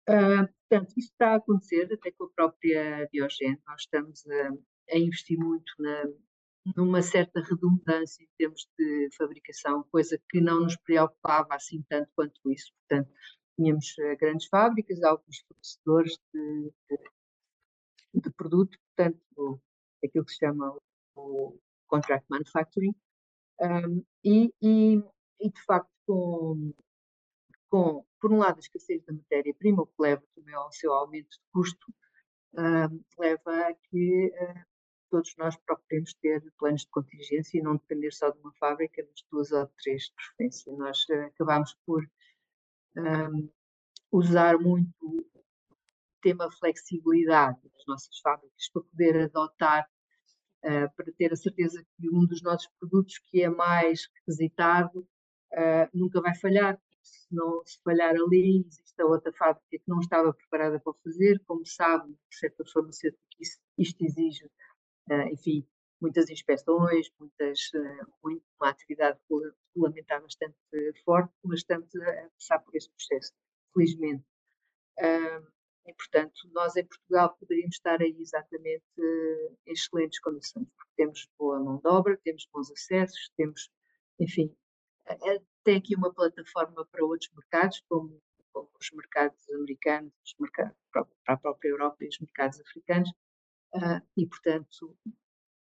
Uh, 0.09 0.47
portanto, 0.69 0.93
isso 0.97 1.11
está 1.11 1.31
a 1.31 1.35
acontecer 1.35 1.93
até 1.93 2.11
com 2.11 2.25
a 2.25 2.29
própria 2.29 3.07
Diogene. 3.11 3.61
Nós 3.65 3.81
estamos 3.81 4.25
a, 4.27 4.49
a 4.91 4.97
investir 4.97 5.37
muito 5.37 5.71
na, 5.79 6.03
numa 6.76 7.02
certa 7.02 7.41
redundância 7.41 8.23
em 8.23 8.30
termos 8.38 8.67
de 8.78 9.10
fabricação, 9.17 9.86
coisa 9.91 10.19
que 10.30 10.39
não 10.39 10.62
nos 10.62 10.78
preocupava 10.78 11.56
assim 11.56 11.84
tanto 11.89 12.10
quanto 12.15 12.39
isso. 12.52 12.71
Portanto, 12.80 13.12
tínhamos 13.56 13.93
uh, 13.97 14.17
grandes 14.17 14.47
fábricas, 14.47 15.04
alguns 15.04 15.39
fornecedores 15.39 16.17
de, 16.34 16.71
de, 16.89 18.21
de, 18.21 18.32
produto, 18.32 18.78
portanto, 18.95 19.62
aquilo 20.04 20.26
que 20.26 20.32
se 20.32 20.39
chama 20.39 20.78
o 21.15 21.60
contract 21.88 22.26
manufacturing, 22.30 22.95
um, 23.62 24.04
e, 24.23 24.54
e, 24.62 25.04
e, 25.39 25.49
de 25.49 25.62
facto, 25.65 25.89
com, 26.08 26.73
com, 27.69 28.06
por 28.19 28.32
um 28.32 28.38
lado, 28.38 28.58
a 28.58 28.60
escassez 28.60 29.04
da 29.04 29.13
matéria-prima, 29.13 29.84
o 29.84 29.88
que 29.88 29.93
leva 29.99 30.23
também 30.36 30.56
ao 30.56 30.71
seu 30.71 30.93
aumento 30.93 31.30
de 31.30 31.39
custo, 31.52 31.93
um, 32.56 33.04
leva 33.19 33.67
a 33.67 33.73
que 33.73 34.28
uh, 34.28 34.72
todos 35.13 35.36
nós 35.38 35.56
procuremos 35.58 36.12
ter 36.15 36.43
planos 36.58 36.82
de 36.82 36.89
contingência 36.89 37.60
e 37.60 37.62
não 37.62 37.76
depender 37.76 38.12
só 38.12 38.32
de 38.32 38.39
uma 38.39 38.52
fábrica, 38.54 39.06
mas 39.08 39.23
duas 39.32 39.52
ou 39.52 39.67
três 39.80 40.06
de 40.06 40.13
preferência. 40.15 40.73
Nós 40.76 41.06
uh, 41.08 41.28
acabamos 41.28 41.78
por 41.86 42.04
um, 42.97 43.47
usar 44.12 44.58
muito 44.58 44.89
o 45.04 45.23
tema 46.19 46.49
flexibilidade 46.54 47.60
das 47.62 47.86
nossas 47.88 48.17
fábricas 48.21 48.69
para 48.73 48.82
poder 48.82 49.21
adotar, 49.26 49.88
uh, 50.65 50.95
para 50.95 51.13
ter 51.15 51.32
a 51.32 51.36
certeza 51.36 51.86
que 51.95 52.10
um 52.10 52.26
dos 52.26 52.41
nossos 52.41 52.67
produtos 52.80 53.19
que 53.19 53.43
é 53.43 53.49
mais 53.49 54.10
requisitado 54.15 55.02
uh, 55.02 55.88
nunca 55.93 56.21
vai 56.21 56.34
falhar. 56.34 56.82
Se, 57.04 57.28
não, 57.30 57.63
se 57.63 57.80
falhar 57.84 58.15
ali, 58.15 58.65
existe 58.65 58.99
a 58.99 59.06
outra 59.06 59.32
fábrica 59.32 59.67
que 59.69 59.84
não 59.86 59.99
estava 59.99 60.34
preparada 60.34 60.80
para 60.80 60.93
fazer. 61.04 61.39
Como 61.45 61.63
sabe, 61.67 62.10
no 62.10 62.17
setor 62.32 62.67
farmacêutico, 62.67 63.21
isto 63.78 64.04
exige 64.04 64.49
enfim, 65.31 65.67
muitas 66.01 66.29
inspeções, 66.29 67.09
muitas, 67.19 67.59
muito, 68.23 68.43
uma 68.59 68.69
atividade 68.69 69.19
regulamentar 69.75 70.21
bastante 70.21 70.55
forte, 71.03 71.33
mas 71.43 71.59
estamos 71.59 71.95
a 71.95 72.29
passar 72.37 72.59
por 72.59 72.75
esse 72.75 72.89
processo, 72.89 73.31
felizmente. 73.73 74.23
E, 75.85 75.93
portanto, 75.95 76.33
nós 76.53 76.75
em 76.77 76.85
Portugal 76.85 77.35
poderíamos 77.37 77.75
estar 77.75 78.01
aí 78.01 78.15
exatamente 78.17 78.83
em 79.65 79.73
excelentes 79.73 80.19
condições, 80.19 80.67
porque 80.75 80.91
temos 80.95 81.27
boa 81.37 81.59
mão 81.59 81.77
de 81.77 81.87
obra, 81.87 82.17
temos 82.23 82.47
bons 82.53 82.71
acessos, 82.71 83.29
temos, 83.35 83.69
enfim, 84.19 84.55
tem 85.63 85.77
aqui 85.77 85.95
uma 85.95 86.13
plataforma 86.13 86.85
para 86.85 87.03
outros 87.03 87.29
mercados, 87.33 87.81
como, 87.89 88.21
como 88.53 88.69
os 88.79 88.91
mercados 88.91 89.49
americanos, 89.49 90.13
os 90.25 90.35
mercados 90.39 90.77
para 90.91 91.05
a 91.27 91.37
própria 91.37 91.69
Europa 91.69 91.97
e 92.01 92.07
os 92.07 92.19
mercados 92.19 92.61
africanos, 92.61 93.09
Uh, 93.73 94.01
e, 94.15 94.27
portanto, 94.27 94.95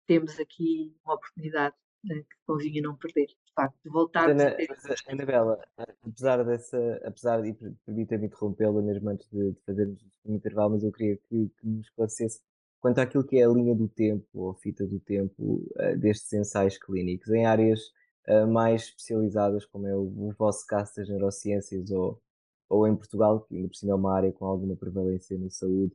temos 0.06 0.38
aqui 0.40 0.96
uma 1.04 1.14
oportunidade 1.14 1.74
que 2.02 2.36
convinha 2.46 2.80
não 2.82 2.96
perder, 2.96 3.26
de 3.26 3.52
facto, 3.54 3.76
de 3.84 3.90
voltar 3.90 4.30
Ana, 4.30 4.48
a 4.48 4.54
ter... 4.54 4.68
Anabela, 5.06 5.62
apesar 6.02 6.42
dessa, 6.44 7.00
apesar 7.04 7.42
de, 7.42 7.52
permita-me 7.84 8.26
interrompê-la 8.26 8.80
mesmo 8.80 9.10
antes 9.10 9.28
de, 9.30 9.52
de 9.52 9.60
fazermos 9.66 10.02
um 10.24 10.34
intervalo, 10.34 10.70
mas 10.70 10.82
eu 10.82 10.92
queria 10.92 11.16
que, 11.16 11.50
que 11.60 11.66
nos 11.66 11.86
esclarecesse 11.86 12.40
quanto 12.80 12.98
àquilo 12.98 13.24
que 13.24 13.38
é 13.38 13.44
a 13.44 13.48
linha 13.48 13.74
do 13.74 13.86
tempo, 13.86 14.26
ou 14.32 14.50
a 14.50 14.54
fita 14.54 14.86
do 14.86 14.98
tempo, 14.98 15.62
uh, 15.76 15.98
destes 15.98 16.32
ensaios 16.32 16.78
clínicos, 16.78 17.28
em 17.28 17.44
áreas 17.44 17.80
uh, 18.28 18.46
mais 18.46 18.84
especializadas, 18.84 19.66
como 19.66 19.86
é 19.86 19.94
o, 19.94 20.00
o 20.00 20.34
vosso 20.38 20.66
caso 20.66 20.94
das 20.96 21.08
neurociências, 21.08 21.90
ou, 21.90 22.20
ou 22.68 22.88
em 22.88 22.96
Portugal, 22.96 23.42
que 23.42 23.54
ainda 23.54 23.68
por 23.68 23.76
cima 23.76 23.92
é 23.92 23.94
uma 23.94 24.16
área 24.16 24.32
com 24.32 24.46
alguma 24.46 24.74
prevalência 24.74 25.36
na 25.38 25.50
saúde. 25.50 25.92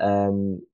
Um, 0.00 0.66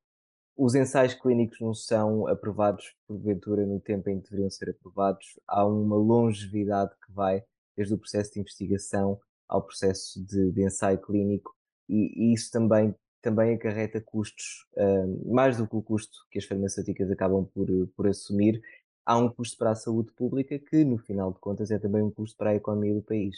os 0.59 0.75
ensaios 0.75 1.15
clínicos 1.15 1.61
não 1.61 1.73
são 1.73 2.27
aprovados 2.27 2.93
porventura 3.07 3.65
no 3.65 3.79
tempo 3.79 4.11
em 4.11 4.19
que 4.19 4.25
deveriam 4.29 4.51
ser 4.51 4.71
aprovados. 4.71 5.39
Há 5.47 5.65
uma 5.65 5.95
longevidade 5.95 6.91
que 7.07 7.13
vai 7.13 7.45
desde 7.77 7.95
o 7.95 7.99
processo 7.99 8.33
de 8.35 8.41
investigação 8.41 9.21
ao 9.49 9.63
processo 9.63 10.21
de, 10.27 10.51
de 10.51 10.65
ensaio 10.65 10.99
clínico 10.99 11.55
e, 11.89 12.13
e, 12.17 12.35
isso 12.35 12.51
também, 12.51 12.93
também 13.23 13.55
acarreta 13.55 14.01
custos, 14.01 14.67
uh, 14.75 15.33
mais 15.33 15.57
do 15.57 15.67
que 15.67 15.77
o 15.77 15.83
custo 15.83 16.27
que 16.29 16.41
as 16.41 16.45
farmacêuticas 16.45 17.09
acabam 17.09 17.47
por, 17.55 17.69
por 17.97 18.09
assumir. 18.09 18.61
Há 19.07 19.17
um 19.17 19.29
custo 19.29 19.57
para 19.57 19.71
a 19.71 19.77
saúde 19.77 20.11
pública 20.11 20.59
que, 20.59 20.85
no 20.85 20.99
final 20.99 21.33
de 21.33 21.39
contas, 21.39 21.71
é 21.71 21.79
também 21.79 22.03
um 22.03 22.11
custo 22.11 22.37
para 22.37 22.51
a 22.51 22.57
economia 22.57 22.95
do 22.95 23.03
país. 23.03 23.37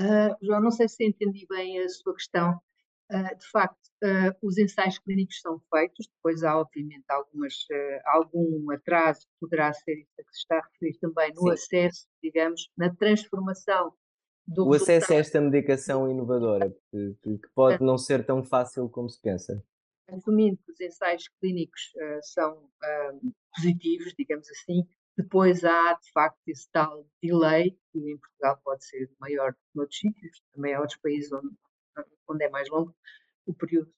Uh, 0.00 0.34
João, 0.42 0.60
não 0.60 0.72
sei 0.72 0.88
se 0.88 1.06
entendi 1.06 1.46
bem 1.48 1.78
a 1.78 1.88
sua 1.88 2.12
questão. 2.12 2.60
Uh, 3.12 3.36
de 3.36 3.46
facto, 3.50 3.90
uh, 4.02 4.34
os 4.40 4.56
ensaios 4.56 4.98
clínicos 4.98 5.38
são 5.40 5.60
feitos, 5.70 6.08
depois 6.16 6.42
há 6.42 6.58
obviamente 6.58 7.04
algumas, 7.10 7.54
uh, 7.70 8.00
algum 8.06 8.70
atraso, 8.70 9.26
poderá 9.38 9.70
ser 9.74 9.98
isso 9.98 10.16
que 10.16 10.32
se 10.32 10.38
está 10.38 10.56
a 10.56 10.62
referir 10.62 10.98
também, 10.98 11.30
no 11.34 11.42
Sim. 11.42 11.50
acesso, 11.50 12.06
digamos, 12.22 12.70
na 12.74 12.94
transformação 12.94 13.92
do 14.46 14.66
O 14.66 14.72
acesso 14.72 15.12
a 15.12 15.16
esta 15.16 15.40
medicação 15.42 16.10
inovadora, 16.10 16.74
que, 16.90 17.14
que 17.22 17.48
pode 17.54 17.84
não 17.84 17.98
ser 17.98 18.24
tão 18.24 18.42
fácil 18.42 18.88
como 18.88 19.10
se 19.10 19.20
pensa. 19.20 19.62
assumindo 20.08 20.58
que 20.64 20.72
os 20.72 20.80
ensaios 20.80 21.28
clínicos 21.38 21.92
são 22.22 22.68
positivos, 23.54 24.14
digamos 24.18 24.48
assim, 24.50 24.84
depois 25.16 25.62
há, 25.62 25.92
de 25.94 26.10
facto, 26.12 26.38
esse 26.46 26.68
tal 26.72 27.06
delay, 27.22 27.78
que 27.92 27.98
em 27.98 28.16
Portugal 28.16 28.58
pode 28.64 28.84
ser 28.84 29.10
maior 29.20 29.52
que 29.52 29.60
noutros 29.74 29.98
sítios, 29.98 30.42
também 30.54 30.74
há 30.74 30.80
outros 30.80 30.98
países 30.98 31.30
onde, 31.32 31.54
onde 32.32 32.44
é 32.44 32.50
mais 32.50 32.68
longo 32.68 32.94
o 33.46 33.54
período 33.54 33.90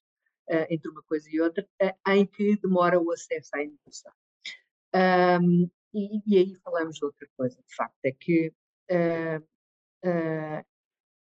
uh, 0.50 0.66
entre 0.70 0.90
uma 0.90 1.02
coisa 1.02 1.28
e 1.30 1.40
outra, 1.40 1.66
em 2.08 2.26
que 2.26 2.56
demora 2.60 3.00
o 3.00 3.10
acesso 3.12 3.50
à 3.54 3.62
inovação. 3.62 4.12
Um, 4.94 5.70
e, 5.92 6.20
e, 6.26 6.38
aí 6.38 6.56
falamos 6.62 6.96
de 6.96 7.04
outra 7.04 7.28
coisa, 7.36 7.56
de 7.56 7.74
facto, 7.74 7.98
é 8.04 8.12
que 8.12 8.52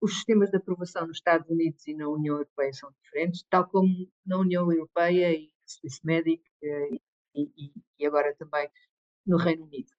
os 0.02 0.14
sistemas 0.14 0.50
de 0.52 0.58
aprovação 0.58 1.08
nos 1.08 1.18
Estados 1.18 1.50
Unidos 1.50 1.86
e 1.88 1.94
na 1.94 2.08
União 2.08 2.36
Europeia 2.36 2.74
são 2.74 2.92
diferentes, 3.02 3.44
tal 3.50 3.68
como 3.68 4.10
na 4.26 4.38
União 4.38 4.72
Europeia 4.72 5.34
e 5.34 5.52
Swissmedic 5.66 6.44
eh, 6.64 6.90
e, 7.36 7.44
e, 7.58 7.74
e 8.00 8.06
agora 8.06 8.34
também 8.36 8.70
no 9.26 9.38
Reino 9.38 9.66
Unido. 9.66 9.92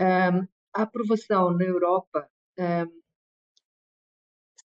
Um, 0.00 0.46
a 0.74 0.82
aprovação 0.82 1.50
na 1.52 1.64
Europa 1.64 2.30
um, 2.58 2.99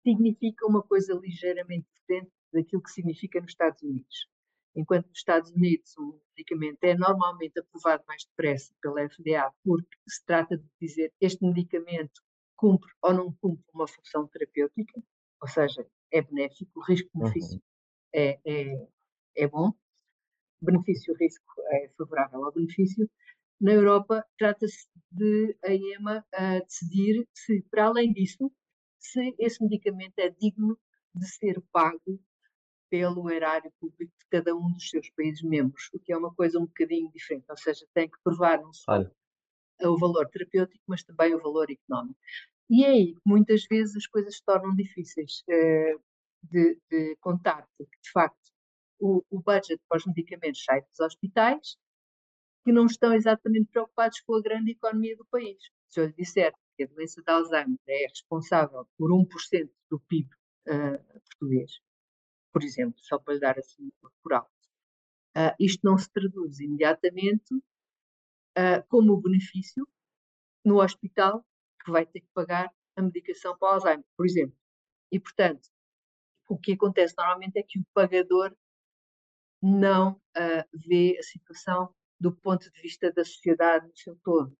significa 0.03 0.65
uma 0.67 0.83
coisa 0.83 1.13
ligeiramente 1.13 1.87
diferente 1.95 2.31
daquilo 2.51 2.83
que 2.83 2.91
significa 2.91 3.39
nos 3.41 3.51
Estados 3.51 3.81
Unidos. 3.81 4.27
Enquanto 4.75 5.07
nos 5.07 5.17
Estados 5.17 5.51
Unidos 5.51 5.95
o 5.97 6.19
medicamento 6.35 6.83
é 6.83 6.95
normalmente 6.95 7.59
aprovado 7.59 8.03
mais 8.07 8.25
depressa 8.25 8.73
pela 8.81 9.07
FDA 9.09 9.51
porque 9.63 9.97
se 10.07 10.25
trata 10.25 10.57
de 10.57 10.65
dizer 10.81 11.13
este 11.21 11.45
medicamento 11.45 12.21
cumpre 12.55 12.91
ou 13.01 13.13
não 13.13 13.33
cumpre 13.41 13.65
uma 13.73 13.87
função 13.87 14.27
terapêutica, 14.27 15.01
ou 15.41 15.47
seja, 15.47 15.85
é 16.11 16.21
benéfico, 16.21 16.79
o 16.79 16.83
risco-benefício 16.83 17.55
uhum. 17.57 17.61
é, 18.13 18.39
é, 18.45 18.87
é 19.35 19.47
bom, 19.47 19.73
benefício-risco 20.61 21.61
é 21.71 21.89
favorável 21.97 22.45
ao 22.45 22.53
benefício. 22.53 23.09
Na 23.59 23.73
Europa, 23.73 24.25
trata-se 24.37 24.87
de 25.11 25.57
a 25.63 25.73
EMA 25.73 26.25
a 26.33 26.59
decidir 26.59 27.27
se, 27.33 27.61
para 27.69 27.85
além 27.85 28.13
disso, 28.13 28.51
se 29.03 29.35
esse 29.37 29.61
medicamento 29.61 30.17
é 30.17 30.29
digno 30.29 30.79
de 31.13 31.27
ser 31.27 31.61
pago 31.71 32.19
pelo 32.89 33.29
erário 33.29 33.71
público 33.79 34.13
de 34.19 34.25
cada 34.29 34.55
um 34.55 34.71
dos 34.71 34.89
seus 34.89 35.09
países 35.11 35.41
membros, 35.43 35.89
o 35.93 35.99
que 35.99 36.13
é 36.13 36.17
uma 36.17 36.33
coisa 36.33 36.59
um 36.59 36.65
bocadinho 36.65 37.11
diferente, 37.11 37.45
ou 37.49 37.57
seja, 37.57 37.85
tem 37.93 38.09
que 38.09 38.17
provar 38.23 38.61
não 38.61 38.71
só 38.71 38.93
Olha. 38.93 39.11
o 39.81 39.97
valor 39.97 40.29
terapêutico, 40.29 40.83
mas 40.87 41.03
também 41.03 41.35
o 41.35 41.41
valor 41.41 41.69
económico. 41.69 42.19
E 42.69 42.85
é 42.85 42.89
aí 42.89 43.13
que 43.13 43.21
muitas 43.25 43.65
vezes 43.65 43.95
as 43.97 44.07
coisas 44.07 44.35
se 44.35 44.43
tornam 44.45 44.75
difíceis 44.75 45.43
uh, 45.49 46.01
de, 46.43 46.79
de, 46.89 47.15
contar, 47.19 47.67
porque 47.77 47.97
de 48.01 48.11
facto 48.11 48.51
o, 48.99 49.23
o 49.29 49.41
budget 49.41 49.81
para 49.89 49.97
os 49.97 50.05
medicamentos 50.05 50.63
sai 50.63 50.81
dos 50.81 50.99
hospitais, 50.99 51.75
que 52.63 52.71
não 52.71 52.85
estão 52.85 53.13
exatamente 53.13 53.69
preocupados 53.69 54.21
com 54.21 54.35
a 54.35 54.41
grande 54.41 54.71
economia 54.71 55.17
do 55.17 55.25
país. 55.25 55.57
Se 55.89 55.99
eu 55.99 56.05
lhe 56.05 56.13
disser 56.13 56.53
que 56.75 56.83
a 56.83 56.87
doença 56.87 57.21
de 57.21 57.31
Alzheimer 57.31 57.79
é 57.87 58.07
responsável 58.07 58.87
por 58.97 59.11
1% 59.11 59.69
do 59.89 59.99
PIB 59.99 60.29
uh, 60.67 60.71
eh, 60.71 60.97
português, 61.29 61.79
por 62.51 62.63
exemplo, 62.63 62.99
só 62.99 63.17
para 63.17 63.33
lhe 63.33 63.39
dar 63.39 63.57
assim 63.57 63.91
por 64.21 64.33
alto, 64.33 64.51
uh, 65.37 65.55
isto 65.59 65.81
não 65.83 65.97
se 65.97 66.11
traduz 66.11 66.59
imediatamente 66.59 67.53
uh, 67.55 68.83
como 68.87 69.21
benefício 69.21 69.87
no 70.65 70.81
hospital 70.81 71.45
que 71.83 71.91
vai 71.91 72.05
ter 72.05 72.21
que 72.21 72.29
pagar 72.33 72.71
a 72.95 73.01
medicação 73.01 73.57
para 73.57 73.73
Alzheimer, 73.73 74.05
por 74.15 74.25
exemplo. 74.25 74.55
E, 75.11 75.19
portanto, 75.19 75.69
o 76.47 76.57
que 76.57 76.73
acontece 76.73 77.15
normalmente 77.17 77.57
é 77.57 77.63
que 77.63 77.79
o 77.79 77.85
pagador 77.93 78.55
não 79.61 80.13
uh, 80.13 80.77
vê 80.87 81.17
a 81.19 81.23
situação 81.23 81.93
do 82.19 82.35
ponto 82.35 82.69
de 82.71 82.81
vista 82.81 83.11
da 83.11 83.23
sociedade 83.23 83.87
no 83.87 83.97
seu 83.97 84.15
todo. 84.23 84.55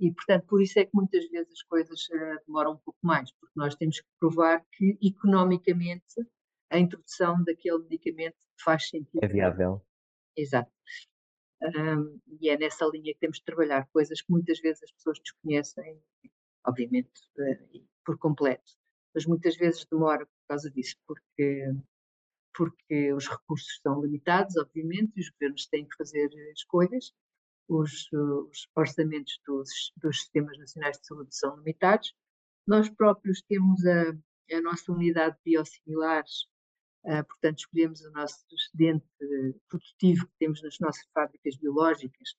E, 0.00 0.12
portanto, 0.12 0.46
por 0.46 0.62
isso 0.62 0.78
é 0.78 0.84
que 0.84 0.90
muitas 0.94 1.28
vezes 1.28 1.52
as 1.52 1.62
coisas 1.62 2.08
uh, 2.08 2.46
demoram 2.46 2.72
um 2.72 2.76
pouco 2.78 2.98
mais, 3.02 3.32
porque 3.32 3.52
nós 3.56 3.74
temos 3.74 4.00
que 4.00 4.06
provar 4.20 4.64
que 4.72 4.96
economicamente 5.02 6.26
a 6.70 6.78
introdução 6.78 7.42
daquele 7.42 7.78
medicamento 7.78 8.36
faz 8.62 8.88
sentido. 8.88 9.22
É 9.22 9.26
viável. 9.26 9.82
Exato. 10.36 10.70
Um, 11.60 12.20
e 12.40 12.48
é 12.48 12.56
nessa 12.56 12.86
linha 12.86 13.12
que 13.12 13.18
temos 13.18 13.38
de 13.38 13.44
trabalhar, 13.44 13.88
coisas 13.92 14.22
que 14.22 14.30
muitas 14.30 14.60
vezes 14.60 14.84
as 14.84 14.92
pessoas 14.92 15.18
desconhecem 15.18 16.00
obviamente, 16.68 17.20
uh, 17.38 17.86
por 18.04 18.18
completo. 18.18 18.72
Mas 19.14 19.26
muitas 19.26 19.56
vezes 19.56 19.86
demora 19.90 20.26
por 20.26 20.46
causa 20.48 20.70
disso, 20.70 20.96
porque, 21.06 21.74
porque 22.54 23.12
os 23.12 23.26
recursos 23.26 23.80
são 23.82 24.02
limitados, 24.02 24.56
obviamente, 24.56 25.12
e 25.16 25.20
os 25.20 25.30
governos 25.30 25.66
têm 25.66 25.86
que 25.88 25.96
fazer 25.96 26.28
escolhas. 26.52 27.12
Os, 27.68 28.10
os 28.12 28.68
orçamentos 28.74 29.38
dos, 29.46 29.68
dos 29.96 30.20
sistemas 30.20 30.58
nacionais 30.58 30.98
de 30.98 31.06
saúde 31.06 31.36
são 31.36 31.56
limitados. 31.56 32.14
Nós 32.66 32.88
próprios 32.88 33.42
temos 33.42 33.84
a, 33.84 34.56
a 34.56 34.60
nossa 34.62 34.90
unidade 34.90 35.36
de 35.36 35.52
biosimilares, 35.52 36.46
uh, 37.04 37.24
portanto, 37.26 37.58
escolhemos 37.58 38.00
o 38.00 38.10
nosso 38.12 38.44
excedente 38.50 39.06
produtivo 39.68 40.26
que 40.26 40.34
temos 40.38 40.62
nas 40.62 40.78
nossas 40.80 41.06
fábricas 41.12 41.56
biológicas, 41.56 42.30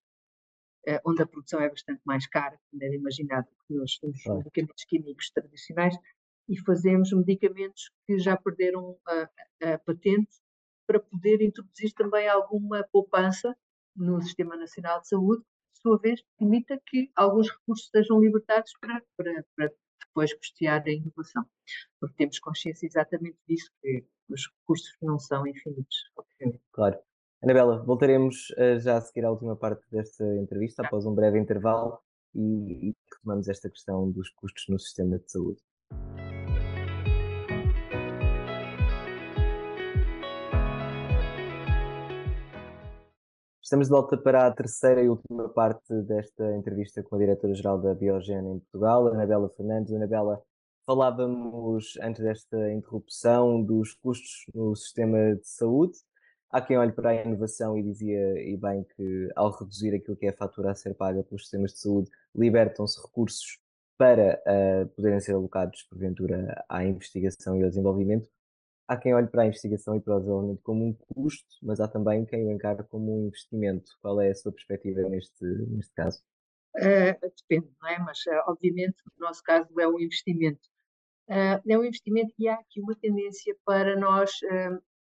uh, 0.87 0.99
onde 1.05 1.21
a 1.21 1.27
produção 1.27 1.59
é 1.59 1.69
bastante 1.69 2.01
mais 2.05 2.27
cara, 2.27 2.59
como 2.71 2.83
imaginado, 2.83 3.47
que 3.67 3.73
nos, 3.75 3.99
nos 4.01 4.27
ah. 4.27 4.35
medicamentos 4.35 4.83
químicos 4.85 5.29
tradicionais, 5.29 5.95
e 6.49 6.59
fazemos 6.61 7.13
medicamentos 7.13 7.91
que 8.07 8.17
já 8.17 8.35
perderam 8.35 8.97
a, 9.07 9.29
a, 9.73 9.77
patente 9.77 10.35
para 10.87 10.99
poder 10.99 11.41
introduzir 11.43 11.93
também 11.93 12.27
alguma 12.27 12.83
poupança 12.91 13.55
no 13.99 14.21
Sistema 14.21 14.55
Nacional 14.55 15.01
de 15.01 15.09
Saúde, 15.09 15.43
de 15.43 15.81
sua 15.81 15.99
vez, 15.99 16.21
permita 16.38 16.79
que 16.88 17.12
alguns 17.15 17.49
recursos 17.49 17.89
sejam 17.89 18.19
libertados 18.19 18.71
para, 18.81 19.01
para, 19.15 19.45
para 19.55 19.71
depois 20.07 20.33
custear 20.33 20.83
a 20.85 20.91
inovação. 20.91 21.45
Porque 21.99 22.15
temos 22.15 22.39
consciência 22.39 22.88
exatamente 22.88 23.38
disso, 23.47 23.69
que 23.81 24.05
os 24.29 24.47
recursos 24.59 24.95
não 25.01 25.19
são 25.19 25.45
infinitos, 25.45 25.97
obviamente. 26.17 26.63
Claro. 26.71 26.97
Anabela, 27.41 27.83
voltaremos 27.85 28.49
uh, 28.51 28.79
já 28.79 28.97
a 28.97 29.01
seguir 29.01 29.25
à 29.25 29.31
última 29.31 29.55
parte 29.55 29.85
desta 29.89 30.25
entrevista, 30.38 30.85
após 30.85 31.05
um 31.05 31.15
breve 31.15 31.39
intervalo, 31.39 31.99
e, 32.35 32.89
e 32.89 32.95
retomamos 33.13 33.47
esta 33.47 33.69
questão 33.69 34.12
dos 34.12 34.29
custos 34.31 34.65
no 34.67 34.79
sistema 34.79 35.17
de 35.19 35.31
saúde. 35.31 35.62
Estamos 43.69 43.86
de 43.86 43.91
volta 43.91 44.17
para 44.17 44.47
a 44.47 44.51
terceira 44.51 44.99
e 44.99 45.08
última 45.08 45.47
parte 45.47 45.93
desta 46.01 46.55
entrevista 46.55 47.03
com 47.03 47.15
a 47.15 47.19
diretora-geral 47.19 47.79
da 47.79 47.93
Biogena 47.93 48.49
em 48.49 48.58
Portugal, 48.58 49.10
Anabela 49.10 49.47
Fernandes. 49.55 49.93
Anabela, 49.93 50.41
falávamos 50.88 51.95
antes 52.01 52.19
desta 52.19 52.73
interrupção 52.73 53.62
dos 53.62 53.93
custos 53.93 54.45
no 54.55 54.75
sistema 54.75 55.36
de 55.36 55.47
saúde 55.47 55.99
Há 56.49 56.60
quem 56.62 56.79
olhe 56.79 56.91
para 56.93 57.12
a 57.12 57.23
inovação 57.23 57.77
e 57.77 57.84
dizia, 57.84 58.41
e 58.41 58.58
bem, 58.58 58.84
que 58.95 59.29
ao 59.36 59.51
reduzir 59.51 59.93
aquilo 59.93 60.17
que 60.17 60.25
é 60.25 60.29
a 60.29 60.36
fatura 60.36 60.71
a 60.71 60.75
ser 60.75 60.95
paga 60.95 61.21
pelos 61.21 61.43
sistemas 61.43 61.73
de 61.73 61.79
saúde, 61.82 62.10
libertam-se 62.36 62.99
recursos 62.99 63.60
para 63.99 64.41
uh, 64.47 64.88
poderem 64.95 65.19
ser 65.19 65.34
alocados, 65.34 65.84
porventura, 65.84 66.65
à 66.67 66.84
investigação 66.84 67.55
e 67.55 67.62
ao 67.62 67.69
desenvolvimento. 67.69 68.27
Há 68.89 68.97
quem 68.97 69.13
olhe 69.13 69.28
para 69.28 69.43
a 69.43 69.45
investigação 69.45 69.95
e 69.95 70.02
para 70.02 70.15
o 70.15 70.19
desenvolvimento 70.19 70.63
como 70.63 70.84
um 70.84 70.93
custo, 70.93 71.56
mas 71.62 71.80
há 71.80 71.88
também 71.88 72.25
quem 72.25 72.47
o 72.47 72.52
encara 72.52 72.84
como 72.84 73.15
um 73.15 73.28
investimento. 73.28 73.91
Qual 74.02 74.19
é 74.19 74.32
a 74.32 74.34
sua 74.34 74.52
perspectiva 74.52 75.08
neste, 75.08 75.45
neste 75.45 75.93
caso? 75.93 76.23
Uh, 76.75 77.13
depende, 77.21 77.71
não 77.80 77.88
é? 77.88 77.99
Mas, 77.99 78.17
uh, 78.25 78.41
obviamente, 78.47 78.97
no 79.15 79.28
nosso 79.28 79.43
caso 79.43 79.67
é 79.80 79.88
um 79.88 79.99
investimento. 79.99 80.67
Uh, 81.28 81.62
é 81.69 81.78
um 81.78 81.84
investimento 81.84 82.34
e 82.39 82.47
há 82.47 82.56
aqui 82.56 82.82
uma 82.82 82.95
tendência 82.95 83.56
para 83.63 83.95
nós 83.95 84.32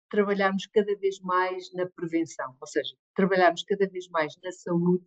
trabalharmos 0.10 0.66
cada 0.74 0.96
vez 0.96 1.20
mais 1.20 1.72
na 1.76 1.88
prevenção, 1.88 2.56
ou 2.60 2.66
seja, 2.66 2.96
trabalharmos 3.14 3.62
cada 3.62 3.88
vez 3.88 4.10
mais 4.10 4.34
na 4.44 4.52
saúde 4.52 5.06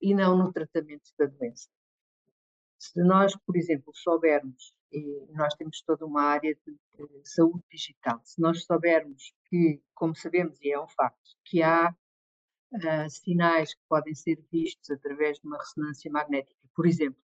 e 0.00 0.14
não 0.14 0.38
no 0.38 0.52
tratamento 0.52 1.10
da 1.18 1.26
doença. 1.26 1.68
Se 2.78 3.02
nós, 3.02 3.36
por 3.44 3.56
exemplo, 3.56 3.90
soubermos, 3.96 4.72
nós 5.30 5.54
temos 5.54 5.82
toda 5.82 6.04
uma 6.04 6.22
área 6.22 6.54
de, 6.66 6.72
de 6.96 7.28
saúde 7.28 7.64
digital, 7.70 8.20
se 8.24 8.40
nós 8.40 8.64
soubermos 8.64 9.32
que, 9.48 9.80
como 9.94 10.14
sabemos, 10.14 10.58
e 10.60 10.72
é 10.72 10.80
um 10.80 10.88
facto, 10.88 11.36
que 11.44 11.62
há 11.62 11.94
uh, 12.74 13.10
sinais 13.10 13.74
que 13.74 13.80
podem 13.88 14.14
ser 14.14 14.42
vistos 14.50 14.90
através 14.90 15.38
de 15.38 15.46
uma 15.46 15.58
ressonância 15.58 16.10
magnética, 16.10 16.68
por 16.74 16.86
exemplo, 16.86 17.20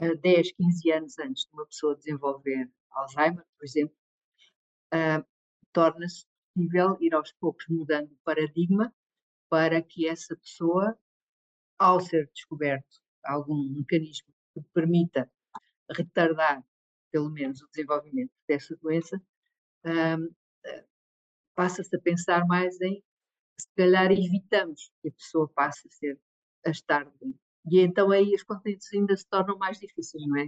uh, 0.00 0.16
10, 0.16 0.52
15 0.52 0.92
anos 0.92 1.18
antes 1.18 1.44
de 1.44 1.52
uma 1.52 1.66
pessoa 1.66 1.96
desenvolver 1.96 2.70
Alzheimer, 2.92 3.44
por 3.56 3.64
exemplo, 3.64 3.96
uh, 4.94 5.24
torna-se 5.72 6.26
possível 6.54 6.96
ir 7.00 7.14
aos 7.14 7.32
poucos 7.32 7.64
mudando 7.68 8.12
o 8.12 8.18
paradigma 8.24 8.94
para 9.48 9.82
que 9.82 10.06
essa 10.06 10.36
pessoa, 10.36 10.98
ao 11.78 12.00
ser 12.00 12.30
descoberto 12.32 13.00
algum 13.24 13.68
mecanismo 13.70 14.32
que 14.54 14.60
permita 14.72 15.30
retardar, 15.96 16.64
pelo 17.10 17.30
menos, 17.30 17.60
o 17.62 17.68
desenvolvimento 17.68 18.32
dessa 18.48 18.76
doença, 18.76 19.20
um, 19.84 20.30
passa-se 21.54 21.94
a 21.94 22.00
pensar 22.00 22.46
mais 22.46 22.80
em 22.80 23.02
se 23.60 23.68
calhar 23.76 24.10
evitamos 24.10 24.90
que 25.02 25.08
a 25.08 25.12
pessoa 25.12 25.50
passe 25.54 25.86
a 25.86 25.90
ser 25.90 26.18
a 26.64 26.70
estar 26.70 27.04
doente. 27.04 27.38
E 27.70 27.80
então 27.80 28.10
aí 28.10 28.34
as 28.34 28.42
contas 28.42 28.86
ainda 28.94 29.16
se 29.16 29.28
tornam 29.28 29.58
mais 29.58 29.78
difíceis, 29.78 30.26
não 30.26 30.38
é? 30.38 30.46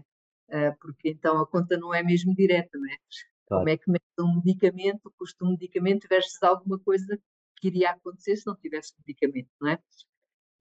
Uh, 0.49 0.77
porque 0.81 1.11
então 1.11 1.39
a 1.41 1.47
conta 1.47 1.77
não 1.77 1.93
é 1.95 2.03
mesmo 2.03 2.35
direta, 2.35 2.79
não 2.79 2.91
é? 2.91 2.97
Claro. 3.47 3.65
Como 3.65 3.69
é 3.69 3.77
que 3.77 3.91
mete 3.91 4.05
um 4.19 4.35
medicamento, 4.37 5.01
o 5.07 5.13
custo 5.13 5.45
um 5.45 5.51
medicamento 5.51 6.09
versus 6.09 6.43
alguma 6.43 6.79
coisa 6.79 7.19
que 7.57 7.69
iria 7.69 7.91
acontecer 7.91 8.37
se 8.37 8.47
não 8.47 8.57
tivesse 8.57 8.95
medicamento, 8.99 9.51
não 9.61 9.71
é? 9.71 9.79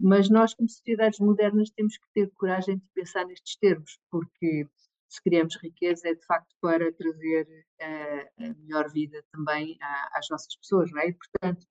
Mas 0.01 0.29
nós, 0.29 0.53
como 0.53 0.67
sociedades 0.67 1.19
modernas, 1.19 1.69
temos 1.69 1.95
que 1.95 2.07
ter 2.13 2.31
coragem 2.31 2.77
de 2.77 2.87
pensar 2.93 3.25
nestes 3.25 3.55
termos, 3.57 3.99
porque 4.09 4.67
se 5.07 5.21
criamos 5.21 5.57
riqueza 5.61 6.09
é 6.09 6.15
de 6.15 6.25
facto 6.25 6.55
para 6.59 6.91
trazer 6.93 7.45
uh, 7.81 8.43
a 8.43 8.53
melhor 8.61 8.91
vida 8.91 9.23
também 9.31 9.77
às 10.13 10.27
nossas 10.29 10.55
pessoas, 10.55 10.89
não 10.91 11.01
é? 11.01 11.09
E, 11.09 11.13
portanto, 11.13 11.67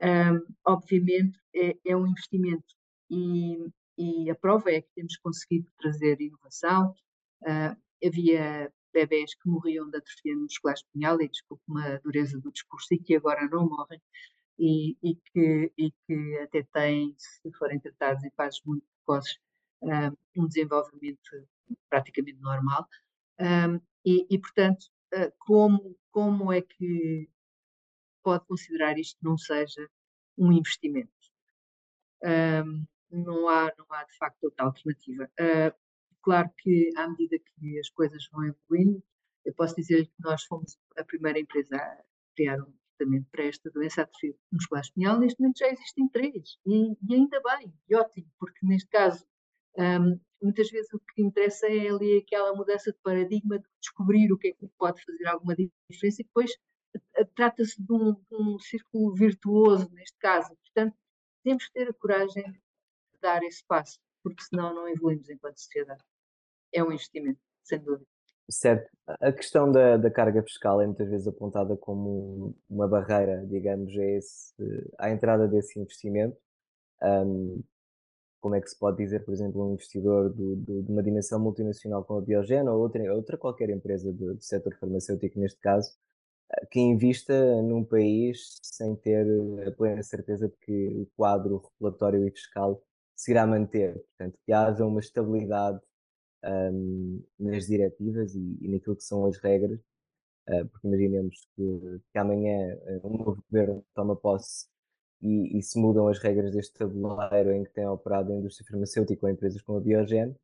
um, 0.00 0.54
obviamente 0.64 1.38
é, 1.54 1.76
é, 1.84 1.96
um 1.96 2.06
investimento 2.06 2.74
e, 3.10 3.68
e, 3.98 4.30
a 4.30 4.34
prova 4.34 4.70
é 4.70 4.80
que 4.80 4.88
temos 4.94 5.16
conseguido 5.18 5.68
trazer 5.78 6.20
inovação. 6.20 6.94
Uh, 7.42 7.76
havia 8.06 8.72
bebés 8.94 9.34
que 9.34 9.48
morriam 9.48 9.90
da 9.90 9.98
atrofia 9.98 10.36
muscular 10.36 10.74
espinhal, 10.74 11.20
e 11.20 11.28
desculpe 11.28 11.62
uma 11.68 11.98
dureza 11.98 12.40
do 12.40 12.52
discurso, 12.52 12.94
e 12.94 12.98
que 12.98 13.16
agora 13.16 13.46
não 13.48 13.68
morrem, 13.68 14.00
e, 14.58 14.96
e, 15.02 15.14
que, 15.14 15.72
e 15.78 15.92
que 16.06 16.38
até 16.38 16.62
têm, 16.72 17.14
se 17.16 17.52
forem 17.52 17.78
tratados 17.78 18.24
em 18.24 18.30
fases 18.30 18.60
muito 18.64 18.84
precoces, 18.96 19.38
um, 19.82 20.42
um 20.44 20.46
desenvolvimento 20.48 21.46
praticamente 21.88 22.40
normal. 22.40 22.86
E, 24.04 24.26
e, 24.30 24.38
portanto, 24.38 24.86
uh, 25.14 25.32
como, 25.38 25.96
como 26.10 26.52
é 26.52 26.62
que 26.62 27.28
pode 28.22 28.44
considerar 28.46 28.98
isto 28.98 29.18
não 29.22 29.36
seja 29.38 29.88
um 30.36 30.52
investimento? 30.52 31.12
Não, 33.10 33.48
há, 33.48 33.72
não 33.78 33.86
há, 33.90 34.04
de 34.04 34.16
facto, 34.18 34.44
outra 34.44 34.66
alternativa. 34.66 35.30
Uh, 35.40 35.74
claro 36.22 36.50
que, 36.58 36.90
à 36.96 37.08
medida 37.08 37.38
que 37.38 37.78
as 37.78 37.88
coisas 37.90 38.28
vão 38.30 38.44
evoluindo, 38.44 39.02
eu 39.44 39.54
posso 39.54 39.76
dizer 39.76 40.06
que 40.06 40.14
nós 40.20 40.42
fomos 40.44 40.78
a 40.96 41.04
primeira 41.04 41.38
empresa 41.38 41.76
a 41.76 42.04
criar 42.34 42.60
um 42.60 42.77
tratamento 42.98 43.26
para 43.30 43.44
esta 43.44 43.70
doença 43.70 44.02
atrofia 44.02 44.34
muscular 44.52 44.82
espinhal. 44.82 45.18
Neste 45.18 45.40
momento 45.40 45.58
já 45.58 45.68
existem 45.68 46.08
três, 46.08 46.58
e, 46.66 46.92
e 47.08 47.14
ainda 47.14 47.40
bem, 47.40 47.72
e 47.88 47.94
ótimo, 47.94 48.26
porque 48.38 48.66
neste 48.66 48.88
caso 48.88 49.24
um, 49.76 50.20
muitas 50.42 50.70
vezes 50.70 50.92
o 50.92 50.98
que 50.98 51.22
interessa 51.22 51.66
é 51.66 51.88
ali 51.88 52.18
aquela 52.18 52.54
mudança 52.54 52.92
de 52.92 52.98
paradigma, 52.98 53.58
de 53.58 53.66
descobrir 53.80 54.32
o 54.32 54.38
que 54.38 54.48
é 54.48 54.52
que 54.52 54.68
pode 54.78 55.02
fazer 55.04 55.26
alguma 55.26 55.54
diferença 55.54 56.22
e 56.22 56.24
depois 56.24 56.50
eh, 57.16 57.24
trata-se 57.36 57.80
de, 57.82 57.92
um, 57.92 58.12
de 58.12 58.34
um, 58.34 58.58
círculo 58.58 59.14
virtuoso, 59.14 59.88
neste 59.92 60.16
caso. 60.18 60.54
Portanto, 60.56 60.96
temos 61.44 61.66
que 61.66 61.72
ter 61.72 61.88
a 61.88 61.94
coragem 61.94 62.44
de 62.52 63.20
dar 63.20 63.42
esse 63.42 63.64
passo, 63.64 63.98
porque 64.22 64.42
senão 64.42 64.74
não 64.74 64.88
evoluímos 64.88 65.28
enquanto 65.28 65.58
sociedade. 65.58 66.02
É 66.72 66.82
um 66.82 66.92
investimento, 66.92 67.40
sem 67.64 67.80
dúvida. 67.80 68.06
Certo. 68.50 68.90
A 69.20 69.30
questão 69.32 69.70
da, 69.70 69.96
da 69.98 70.10
carga 70.10 70.42
fiscal 70.42 70.80
é 70.80 70.86
muitas 70.86 71.08
vezes 71.08 71.26
apontada 71.28 71.76
como 71.76 72.54
uma 72.68 72.88
barreira, 72.88 73.44
digamos, 73.46 73.94
a 73.96 74.04
esse, 74.04 74.54
à 74.98 75.10
entrada 75.10 75.46
desse 75.46 75.78
investimento. 75.78 76.36
Um, 77.02 77.62
como 78.40 78.54
é 78.54 78.60
que 78.60 78.70
se 78.70 78.78
pode 78.78 78.98
dizer, 78.98 79.24
por 79.24 79.34
exemplo, 79.34 79.62
um 79.66 79.74
investidor 79.74 80.30
do, 80.30 80.56
do, 80.56 80.82
de 80.82 80.92
uma 80.92 81.02
dimensão 81.02 81.40
multinacional 81.40 82.04
como 82.04 82.20
a 82.20 82.22
Biogen 82.22 82.68
ou 82.68 82.80
outra, 82.80 83.14
outra 83.14 83.36
qualquer 83.38 83.70
empresa 83.70 84.12
do, 84.12 84.34
do 84.34 84.42
setor 84.42 84.76
farmacêutico, 84.78 85.38
neste 85.40 85.60
caso, 85.60 85.90
eh, 86.52 86.66
que 86.70 86.80
invista 86.80 87.34
num 87.62 87.84
país 87.84 88.58
sem 88.62 88.96
ter 88.96 89.26
a 89.66 89.72
plena 89.72 90.02
certeza 90.02 90.48
de 90.48 90.56
que 90.58 90.88
o 90.88 91.06
quadro 91.16 91.62
regulatório 91.74 92.26
e 92.26 92.30
fiscal 92.30 92.82
se 93.16 93.32
irá 93.32 93.46
manter. 93.46 93.94
Portanto, 94.16 94.38
que 94.46 94.52
haja 94.52 94.86
uma 94.86 95.00
estabilidade 95.00 95.80
um, 96.44 97.22
nas 97.38 97.66
diretivas 97.66 98.34
e, 98.34 98.58
e, 98.60 98.68
naquilo 98.68 98.96
que 98.96 99.04
são 99.04 99.26
as 99.26 99.36
regras, 99.38 99.80
uh, 100.48 100.66
porque 100.68 100.86
imaginemos 100.86 101.46
que, 101.56 102.00
que 102.12 102.18
amanhã 102.18 102.76
um 103.04 103.16
novo 103.18 103.44
governo 103.50 103.84
toma 103.94 104.16
posse 104.16 104.66
e, 105.22 105.58
e, 105.58 105.62
se 105.62 105.78
mudam 105.78 106.08
as 106.08 106.18
regras 106.18 106.52
deste 106.52 106.74
tabuleiro 106.74 107.52
em 107.52 107.64
que 107.64 107.72
tem 107.72 107.86
operado 107.86 108.32
a 108.32 108.36
indústria 108.36 108.66
farmacêutica 108.68 109.26
ou 109.26 109.32
empresas 109.32 109.60
como 109.62 109.78
a 109.78 109.80
Biogen, 109.80 110.34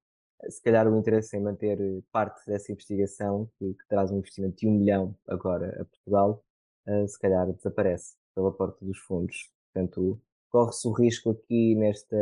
se 0.48 0.62
calhar 0.62 0.86
o 0.88 0.98
interesse 0.98 1.36
em 1.36 1.40
manter 1.40 1.78
parte 2.12 2.44
dessa 2.46 2.72
investigação, 2.72 3.48
que, 3.58 3.74
que 3.74 3.88
traz 3.88 4.10
um 4.10 4.18
investimento 4.18 4.56
de 4.56 4.68
um 4.68 4.72
milhão 4.72 5.16
agora 5.26 5.80
a 5.80 5.84
Portugal, 5.84 6.44
uh, 6.86 7.08
se 7.08 7.18
calhar 7.18 7.50
desaparece 7.52 8.16
pela 8.34 8.52
porta 8.52 8.84
dos 8.84 8.98
fundos. 8.98 9.50
Portanto, 9.72 10.20
corre-se 10.50 10.86
o 10.86 10.92
risco 10.92 11.30
aqui 11.30 11.74
nesta, 11.76 12.16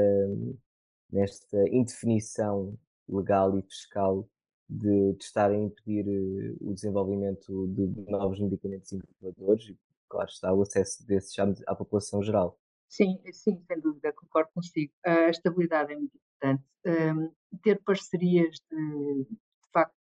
nesta 1.10 1.68
indefinição 1.68 2.78
legal 3.12 3.58
e 3.58 3.62
fiscal 3.62 4.28
de, 4.68 5.12
de 5.14 5.24
estar 5.24 5.50
a 5.50 5.56
impedir 5.56 6.06
uh, 6.06 6.70
o 6.70 6.74
desenvolvimento 6.74 7.66
de, 7.68 8.10
novos 8.10 8.40
medicamentos 8.40 8.92
inovadores 8.92 9.74
claro 10.12 10.28
está, 10.28 10.52
o 10.52 10.60
acesso 10.60 11.06
desses 11.06 11.34
à 11.66 11.74
população 11.74 12.22
geral. 12.22 12.58
Sim, 12.86 13.18
sim, 13.32 13.64
sem 13.66 13.80
dúvida, 13.80 14.12
concordo 14.12 14.50
consigo. 14.54 14.92
A 15.02 15.30
estabilidade 15.30 15.94
é 15.94 15.96
muito 15.96 16.14
importante. 16.14 16.64
Um, 16.84 17.32
ter 17.62 17.82
parcerias 17.82 18.56
de, 18.70 19.24
de 19.24 19.38
facto 19.72 19.94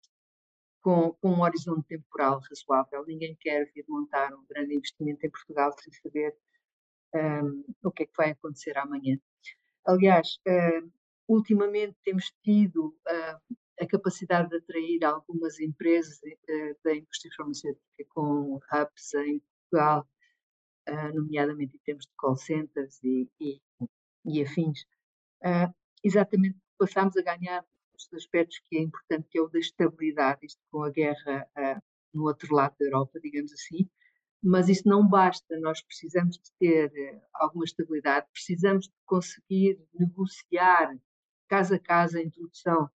com, 0.83 1.13
com, 1.21 1.31
um 1.31 1.43
horizonte 1.43 1.87
temporal 1.87 2.41
razoável. 2.41 3.07
Ninguém 3.07 3.37
quer 3.39 3.71
vir 3.73 3.85
montar 3.89 4.35
um 4.35 4.45
grande 4.49 4.75
investimento 4.75 5.25
em 5.25 5.31
Portugal 5.31 5.73
sem 5.79 5.93
saber 5.93 6.37
um, 7.15 7.65
o 7.85 7.93
que 7.93 8.03
é 8.03 8.07
que 8.07 8.17
vai 8.17 8.31
acontecer 8.31 8.77
amanhã. 8.77 9.17
Aliás, 9.87 10.41
uh, 10.49 10.91
ultimamente 11.31 11.97
temos 12.05 12.33
tido 12.43 12.89
uh, 12.89 13.57
a 13.81 13.87
capacidade 13.87 14.49
de 14.51 14.57
atrair 14.57 15.05
algumas 15.05 15.61
empresas 15.61 16.19
uh, 16.19 16.77
da 16.85 16.95
indústria 16.95 17.33
farmacêutica 17.37 18.05
com 18.09 18.57
hubs 18.57 19.15
em 19.15 19.41
Portugal, 19.71 20.09
uh, 20.89 21.15
nomeadamente 21.15 21.77
em 21.77 21.81
termos 21.85 22.05
de 22.05 22.13
call 22.17 22.37
centers 22.37 22.99
e, 23.05 23.31
e, 23.41 23.61
e 24.25 24.43
afins, 24.43 24.83
uh, 25.45 25.73
exatamente 26.03 26.59
passámos 26.77 27.17
a 27.17 27.23
ganhar 27.23 27.65
os 27.95 28.13
aspectos 28.13 28.61
que 28.69 28.79
é 28.79 28.81
importante, 28.81 29.29
que 29.31 29.39
é 29.39 29.43
o 29.43 29.49
da 29.49 29.61
estabilidade, 29.61 30.47
isto 30.47 30.61
com 30.71 30.83
a 30.83 30.91
guerra 30.91 31.47
no 32.15 32.25
outro 32.25 32.55
lado 32.55 32.75
da 32.81 32.87
Europa, 32.87 33.21
digamos 33.21 33.53
assim, 33.53 33.89
mas 34.43 34.71
isso 34.71 34.89
não 34.89 35.07
basta, 35.07 35.61
nós 35.61 35.83
precisamos 35.83 36.39
de 36.39 36.51
ter 36.59 37.23
alguma 37.35 37.67
estabilidade, 37.67 38.27
precisamos 38.33 38.87
de 38.87 38.95
conseguir 39.05 39.79
negociar 39.93 40.97
casa 41.51 41.75
a 41.77 41.81
casa 41.81 42.19
a 42.19 42.23
introdução, 42.23 42.89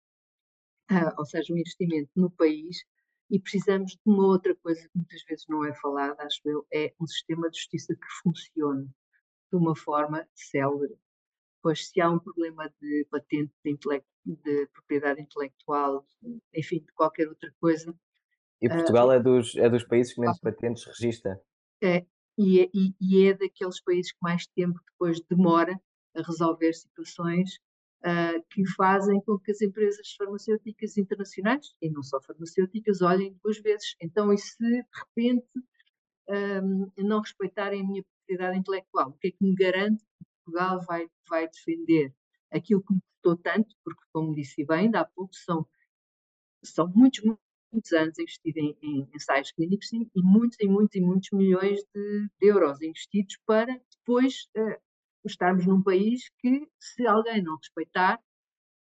ou 1.17 1.25
seja, 1.25 1.51
o 1.51 1.55
um 1.55 1.59
investimento 1.59 2.11
no 2.15 2.29
país, 2.29 2.85
e 3.29 3.39
precisamos 3.39 3.93
de 3.93 4.01
uma 4.05 4.27
outra 4.27 4.55
coisa 4.57 4.79
que 4.79 4.95
muitas 4.95 5.23
vezes 5.23 5.45
não 5.49 5.65
é 5.65 5.73
falada, 5.73 6.21
acho 6.23 6.39
eu, 6.45 6.65
é 6.71 6.93
um 7.01 7.07
sistema 7.07 7.49
de 7.49 7.57
justiça 7.57 7.95
que 7.95 8.07
funcione 8.21 8.87
de 9.51 9.57
uma 9.57 9.75
forma 9.75 10.27
célere. 10.35 10.95
Pois 11.63 11.87
se 11.87 11.99
há 11.99 12.11
um 12.11 12.19
problema 12.19 12.71
de 12.79 13.07
patente 13.09 13.51
de, 13.63 13.79
de 14.25 14.67
propriedade 14.67 15.21
intelectual, 15.21 16.05
enfim, 16.53 16.79
de 16.79 16.93
qualquer 16.93 17.27
outra 17.27 17.51
coisa. 17.59 17.95
E 18.61 18.69
Portugal 18.69 19.07
uh, 19.07 19.13
é, 19.13 19.19
dos, 19.19 19.55
é 19.55 19.69
dos 19.69 19.83
países 19.83 20.13
que 20.13 20.21
menos 20.21 20.39
patentes 20.39 20.83
registra. 20.85 21.41
É, 21.81 22.05
e 22.37 22.61
é, 22.61 22.69
e, 22.73 22.93
e 22.99 23.27
é 23.27 23.33
daqueles 23.33 23.81
países 23.81 24.11
que 24.11 24.19
mais 24.21 24.45
tempo 24.47 24.79
depois 24.91 25.19
demora 25.21 25.79
a 26.15 26.21
resolver 26.21 26.73
situações 26.73 27.59
uh, 28.05 28.43
que 28.49 28.65
fazem 28.75 29.21
com 29.21 29.39
que 29.39 29.51
as 29.51 29.61
empresas 29.61 30.13
farmacêuticas 30.17 30.97
internacionais, 30.97 31.75
e 31.81 31.89
não 31.89 32.03
só 32.03 32.21
farmacêuticas, 32.21 33.01
olhem 33.01 33.37
duas 33.43 33.59
vezes. 33.59 33.95
Então, 34.01 34.31
e 34.33 34.37
se 34.37 34.57
de 34.59 34.83
repente 34.93 35.47
um, 36.29 36.91
não 36.97 37.21
respeitarem 37.21 37.81
a 37.81 37.85
minha 37.85 38.03
propriedade 38.03 38.57
intelectual, 38.57 39.09
o 39.09 39.13
que 39.13 39.27
é 39.27 39.31
que 39.31 39.37
me 39.41 39.55
garante 39.55 40.03
que 40.03 40.25
Portugal 40.45 40.81
vai, 40.85 41.07
vai 41.29 41.47
defender 41.47 42.13
aquilo 42.51 42.83
que 42.83 42.93
me 42.93 43.01
custou 43.01 43.37
tanto, 43.37 43.75
porque, 43.83 44.03
como 44.11 44.35
disse 44.35 44.65
bem, 44.65 44.85
ainda 44.85 45.01
há 45.01 45.05
pouco, 45.05 45.33
são, 45.33 45.65
são 46.63 46.87
muitos, 46.93 47.21
muitos 47.71 47.91
anos 47.93 48.17
investidos 48.19 48.63
em, 48.63 48.77
em 48.81 49.09
ensaios 49.13 49.51
clínicos 49.51 49.91
e, 49.93 50.09
e 50.15 50.21
muitos 50.21 50.57
e 50.59 50.67
muitos 50.67 50.95
e 50.95 51.01
muitos 51.01 51.29
milhões 51.31 51.79
de, 51.93 52.27
de 52.39 52.47
euros 52.47 52.81
investidos 52.81 53.37
para 53.45 53.79
depois 53.91 54.49
uh, 54.57 54.79
estarmos 55.27 55.65
num 55.65 55.81
país 55.81 56.29
que, 56.39 56.67
se 56.79 57.05
alguém 57.07 57.41
não 57.41 57.57
respeitar, 57.57 58.19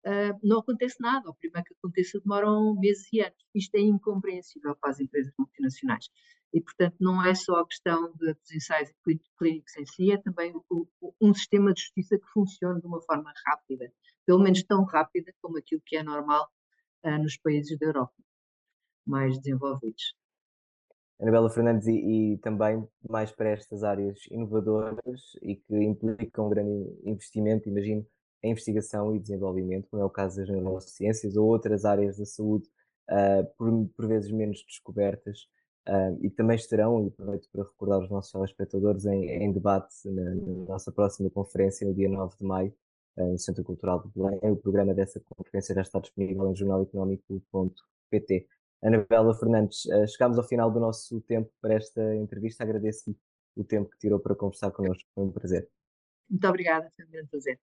uh, 0.06 0.38
não 0.42 0.60
acontece 0.60 0.96
nada. 1.00 1.30
O 1.30 1.34
primeiro 1.34 1.64
que 1.66 1.74
aconteça 1.74 2.20
demoram 2.20 2.74
meses 2.78 3.06
e 3.12 3.20
anos. 3.20 3.38
Isto 3.54 3.74
é 3.76 3.80
incompreensível 3.80 4.76
para 4.76 4.90
as 4.90 5.00
empresas 5.00 5.32
multinacionais. 5.38 6.08
E, 6.52 6.60
portanto, 6.60 6.96
não 7.00 7.24
é 7.24 7.34
só 7.34 7.60
a 7.60 7.66
questão 7.66 8.12
de, 8.16 8.34
dos 8.34 8.52
ensaios 8.52 8.90
clínicos 9.38 9.76
em 9.76 9.86
si, 9.86 10.10
é 10.10 10.18
também 10.18 10.52
o, 10.68 10.88
o, 11.00 11.14
um 11.20 11.32
sistema 11.32 11.72
de 11.72 11.80
justiça 11.80 12.18
que 12.18 12.26
funcione 12.32 12.80
de 12.80 12.86
uma 12.86 13.00
forma 13.02 13.32
rápida, 13.46 13.92
pelo 14.26 14.42
menos 14.42 14.62
tão 14.64 14.84
rápida 14.84 15.32
como 15.40 15.58
aquilo 15.58 15.80
que 15.86 15.96
é 15.96 16.02
normal 16.02 16.48
uh, 17.04 17.22
nos 17.22 17.36
países 17.36 17.78
da 17.78 17.86
Europa 17.86 18.14
mais 19.06 19.36
desenvolvidos. 19.38 20.14
Anabela 21.20 21.50
Fernandes 21.50 21.86
e, 21.86 21.92
e, 22.32 22.38
também 22.38 22.82
mais 23.08 23.30
para 23.30 23.50
estas 23.50 23.84
áreas 23.84 24.18
inovadoras 24.30 25.20
e 25.42 25.54
que 25.54 25.76
implicam 25.76 26.46
um 26.46 26.48
grande 26.48 26.98
investimento, 27.04 27.68
imagino, 27.68 28.06
em 28.42 28.52
investigação 28.52 29.14
e 29.14 29.18
desenvolvimento, 29.18 29.86
como 29.90 30.02
é 30.02 30.06
o 30.06 30.10
caso 30.10 30.38
das 30.38 30.48
neurociências 30.48 31.36
ou 31.36 31.46
outras 31.46 31.84
áreas 31.84 32.16
da 32.16 32.24
saúde, 32.24 32.66
uh, 33.10 33.44
por, 33.58 33.70
por, 33.94 34.08
vezes 34.08 34.30
menos 34.30 34.64
descobertas, 34.66 35.46
uh, 35.86 36.16
e 36.22 36.30
também 36.30 36.56
estarão, 36.56 37.04
e 37.04 37.08
aproveito 37.08 37.50
para 37.52 37.64
recordar 37.64 38.00
os 38.00 38.08
nossos 38.08 38.32
telespectadores, 38.32 39.04
em, 39.04 39.26
em 39.28 39.52
debate 39.52 39.94
na, 40.06 40.34
na, 40.34 40.64
nossa 40.68 40.90
próxima 40.90 41.28
conferência, 41.28 41.86
no 41.86 41.92
dia 41.92 42.08
9 42.08 42.34
de 42.38 42.44
maio, 42.46 42.72
uh, 43.18 43.32
no 43.32 43.38
Centro 43.38 43.62
Cultural 43.62 44.02
de 44.02 44.08
Belém. 44.08 44.38
O 44.44 44.56
programa 44.56 44.94
dessa 44.94 45.20
conferência 45.36 45.74
já 45.74 45.82
está 45.82 46.00
disponível 46.00 46.50
em 46.50 46.56
jornaleconómico.pt. 46.56 48.46
Anabela 48.82 49.34
Fernandes, 49.34 49.84
uh, 49.86 50.06
chegámos 50.08 50.38
ao 50.38 50.44
final 50.44 50.70
do 50.70 50.80
nosso 50.80 51.20
tempo 51.22 51.50
para 51.60 51.74
esta 51.74 52.16
entrevista. 52.16 52.64
Agradeço-lhe 52.64 53.16
o 53.56 53.64
tempo 53.64 53.90
que 53.90 53.98
tirou 53.98 54.18
para 54.18 54.34
conversar 54.34 54.70
connosco. 54.70 55.08
Foi 55.14 55.24
um 55.24 55.32
prazer. 55.32 55.68
Muito 56.28 56.48
obrigada, 56.48 56.90
foi 56.96 57.04
um 57.04 57.10
grande 57.10 57.28
prazer. 57.28 57.60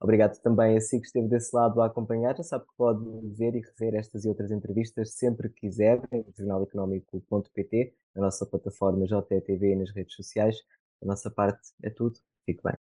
Obrigado 0.00 0.36
também 0.40 0.76
a 0.76 0.80
si 0.80 0.98
que 0.98 1.06
esteve 1.06 1.28
desse 1.28 1.54
lado 1.54 1.80
a 1.80 1.86
acompanhar. 1.86 2.36
Já 2.36 2.42
sabe 2.42 2.64
que 2.64 2.74
pode 2.76 3.04
ver 3.36 3.54
e 3.54 3.60
rever 3.60 3.94
estas 3.94 4.24
e 4.24 4.28
outras 4.28 4.50
entrevistas 4.50 5.14
sempre 5.14 5.48
que 5.48 5.60
quiser 5.60 6.02
em 6.10 6.24
jornaleconómico.pt, 6.36 7.94
na 8.16 8.22
nossa 8.22 8.44
plataforma 8.44 9.06
JTV 9.06 9.72
e 9.72 9.76
nas 9.76 9.90
redes 9.94 10.16
sociais. 10.16 10.56
Da 11.00 11.06
nossa 11.06 11.30
parte 11.30 11.72
é 11.84 11.88
tudo. 11.88 12.18
Fique 12.44 12.60
bem. 12.64 12.81